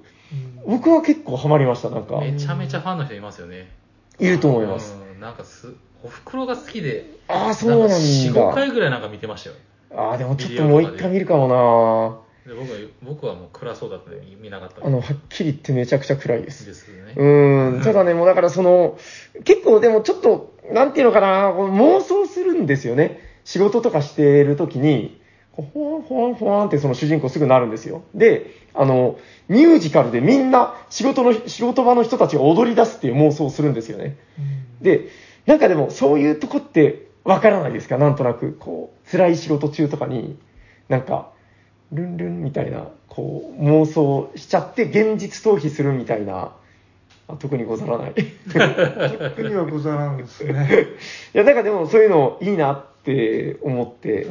[0.66, 2.20] 僕は結構ハマりました、なんか。
[2.20, 3.70] めちゃめちゃファンの人いますよね。
[4.18, 4.96] いると思います。
[5.14, 5.20] うん。
[5.20, 5.68] なんかす、
[6.04, 7.96] お袋が好きで、ああ、そうなんだ。
[7.96, 9.56] 4、5回ぐらいなんか見てましたよ。
[9.96, 16.66] ああ、でもちょっともう一回見るかもで僕は僕はもう暗そうだったんで見なかったなあの、はっきり言ってめちゃくちゃ暗いです。
[16.66, 17.14] ですけどね。
[17.16, 18.98] うーん、ただね、もうだからその、
[19.44, 23.20] 結構でもちょっと、なんていうのかな、妄想するんですよね。
[23.44, 28.02] 仕事とかしてるときに、ほわんほわんほわんってその主人公すぐなるんですよ。
[28.14, 34.16] で、あの、ミュージカルでみんな仕事の、仕事場の人たちが踊り出すっていう妄想をするんですよね。
[34.82, 35.08] で、
[35.46, 37.98] なんかでもそういうとこってわからないですか？
[37.98, 40.38] なんとなく、こう、辛い仕事中とかに、
[40.88, 41.30] なんか、
[41.92, 46.52] ルンルンみたいな、こう、妄想しちゃって現実逃避するみたいな、
[47.28, 48.10] あ特にござらない。
[48.10, 50.86] い特にはござらんですね。
[51.32, 54.24] や、なんかでもそういうのいいなって思って、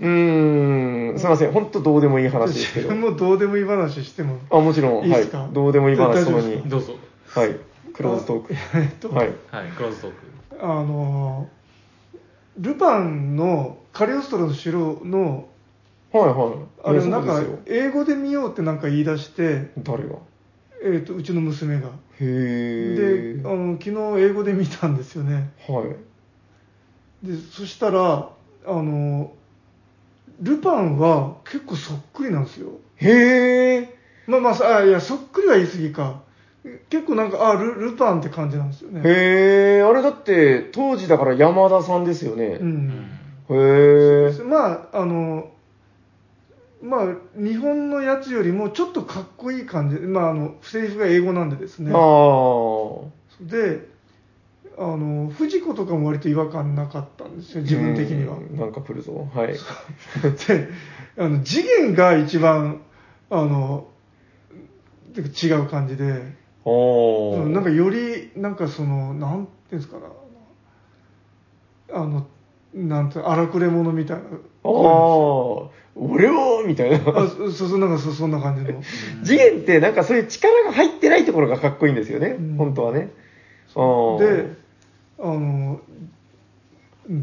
[0.00, 3.00] うーん、すいません、本当どうでもいい話ですけど自。
[3.00, 4.38] 分もどうでもいい話しても。
[4.50, 5.48] あ、もちろん、はいいいですか？
[5.52, 6.62] どうでもいい話、大そのに。
[6.66, 6.94] どうぞ。
[7.30, 7.56] はい。
[7.94, 8.54] クローズトーク。
[8.54, 9.28] えっと、はい。
[9.50, 10.16] はい、クローズトーク。
[10.60, 11.48] あの、
[12.58, 15.48] ルパンのカリオストロの城の、
[16.12, 16.56] はいはい。
[16.84, 20.16] あれなんか英語で見ようってなんか言い出して、誰が？
[20.84, 21.88] えっとうちの娘が。
[22.20, 23.42] へー。
[23.42, 23.84] であの、昨
[24.18, 25.50] 日英語で見たんですよね。
[25.66, 25.82] は
[27.22, 27.26] い。
[27.26, 28.28] で、そしたら、
[28.66, 29.32] あの、
[30.40, 32.70] ルパンは結構そっくりなんですよ。
[32.96, 33.88] へー。
[34.26, 36.22] まあまあさ、あいや、そっくりは言い過ぎか。
[36.88, 39.02] 結構なんか、あ、ルルパンって感じなんですよね。
[39.04, 39.88] へー。
[39.88, 42.58] あれだって、当時だから山田さんですよね。
[42.60, 42.64] う。
[42.64, 43.18] うんん。
[43.50, 44.48] へー。
[44.48, 45.50] まあ、あの、
[46.82, 47.06] まあ、
[47.36, 49.96] 日本のやつよりもちょっとかっこいい感じ。
[49.96, 51.90] まあ、あの、セリフが英語なんでですね。
[51.92, 53.08] あー。
[53.40, 53.86] で、
[54.78, 58.36] あの、藤子とかも割と違和感なかったんですよ、自分的には。
[58.36, 59.28] うんなんか来るぞ。
[59.34, 59.48] はい。
[59.48, 60.68] で、
[61.18, 62.80] あの、次元が一番、
[63.28, 63.86] あの、
[65.14, 67.42] 違う感じで、おー。
[67.44, 70.06] うんなんかより、なんかその、なんていうんですかな、
[72.00, 72.26] あの、
[72.74, 74.22] なんて、荒くれ者みたいな。
[74.64, 75.68] あー。
[75.96, 76.96] 俺はみたいな。
[76.96, 78.82] あそそうそう、なんかそそんな感じの。
[79.22, 82.36] 次元ってなんかそういう力が入ってないところがかっこいいんですよね。
[82.38, 83.10] うん本当はね。
[84.18, 84.48] で、
[85.20, 85.80] あの、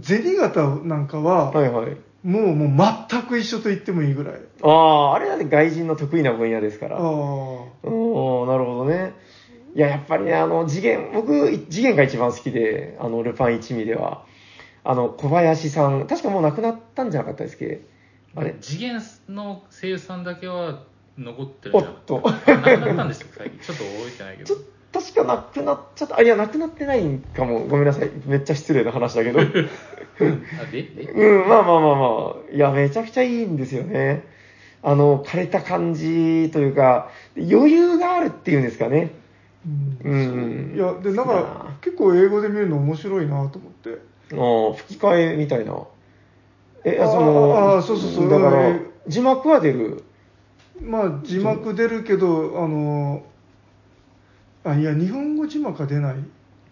[0.01, 1.97] 銭形なんかは、はいはい。
[2.23, 4.35] もう、もう全く一緒と言ってもいいぐらい。
[4.61, 6.97] ああ、あれだって外人の得意な分野ですから。
[6.97, 7.01] ああ。
[7.01, 8.40] おーなるほどね。
[9.73, 14.25] いや、やっぱりね、あの、次元、僕、次元が一番好きで、あの、ルパン一味では、
[14.83, 17.81] あの、小林さん、確かもう亡くなったんじゃなかったですっけ？
[18.35, 18.55] あれ？
[18.59, 20.83] 次元の声優さんだけは
[21.17, 21.95] 残ってるおっじゃん。
[22.05, 22.21] と。
[22.21, 22.47] なく
[22.79, 23.59] なったんですよ、最近。
[23.59, 24.61] ちょっと覚えてないけちょど。
[24.99, 26.17] 確か亡くなっちゃった。
[26.17, 27.59] あ、いや、亡くなってないんかも。
[27.61, 28.09] ごめんなさい。
[28.25, 29.39] めっちゃ失礼な話だけど。
[29.39, 29.43] あ、
[30.71, 30.83] で？
[30.83, 31.03] で？
[31.11, 32.55] うん、まあまあまあまあ。
[32.55, 34.23] いや、めちゃくちゃいいんですよね。
[34.83, 39.11] あの、枯れた感じというか、余裕があるっていうんですかね。
[39.65, 40.75] うんうん。
[40.75, 44.01] いや、で、だかいやら、結構英語で見るの面白いなと思って。
[44.31, 45.73] あー吹き替えみたいな。
[46.83, 50.03] え、あーその、あーそうそうそうだからえー、字幕は出る？
[50.81, 53.23] まあ、字幕出るけど、あの、
[54.63, 56.15] あ、いや、日本語字幕は出ない。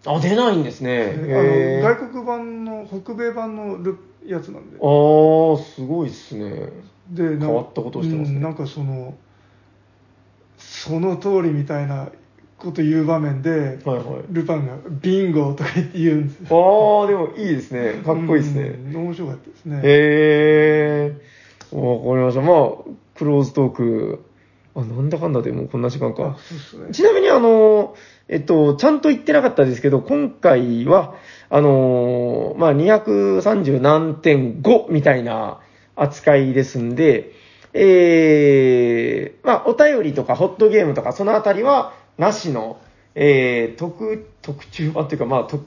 [0.06, 1.14] あ、出ないんですね。
[1.14, 1.42] あ
[1.82, 4.78] の外国版の、北米版のルやつなんで。
[4.78, 6.70] あー、すごいっすね。
[7.10, 9.14] で、なんか変わったことをしてますねうんなんかその、
[10.58, 12.08] その通りみたいな
[12.60, 14.24] こと言う場面で、はいはい。
[14.30, 16.46] ルパンがビンゴとか言って言うんですよ。
[16.50, 18.02] あー、でもいいですね。
[18.04, 18.62] かっこいいですね。
[18.62, 19.76] うん面白かったですね。
[19.78, 21.76] へえー。
[21.76, 22.40] わかりました。
[22.42, 24.24] まあ、クローズトーク。
[24.74, 26.36] あ、なんだかんだでもうこんな時間あか。
[26.86, 26.92] ね。
[26.92, 27.94] ちなみにあの、
[28.28, 31.14] えっと、ちゃんと言ってなかったですけど、今回は、
[31.48, 35.60] あの、まあ、230何点5みたいな
[35.96, 37.32] 扱いですんで、
[37.72, 42.78] えー、まあ、お便りとかホットゲームとかそのあたりはなしの、
[43.14, 45.64] えー、特、特注版というか、まあ、特、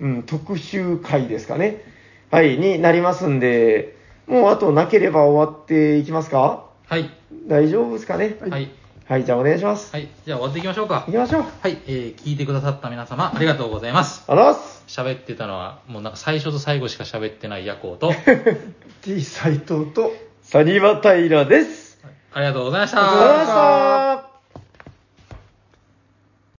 [0.00, 1.84] うん、特集会ですかね。
[2.30, 3.94] はい、になりますんで、
[4.26, 6.64] もうあとなければ終わっていきますか？
[6.88, 7.10] はい。
[7.46, 8.36] 大丈夫ですかね？
[8.40, 8.70] はい。
[9.06, 9.92] はい、じゃあお願いします。
[9.92, 10.08] はい。
[10.24, 11.12] じゃあ終わっていきましょうか行。
[11.12, 11.42] きましょう。
[11.42, 11.78] はい。
[11.86, 14.24] えー、聞いてくださった皆様、ありがとうございます。
[14.28, 14.84] ありがとうございます。
[14.86, 18.14] 喋ってたのは、もうなんか最初と最後しか喋ってない夜行と、
[19.02, 20.12] T 斎藤と、
[20.42, 22.00] サニバタイラです。
[22.32, 23.44] ありがとうございましありがとうございまた。
[23.44, 24.11] した。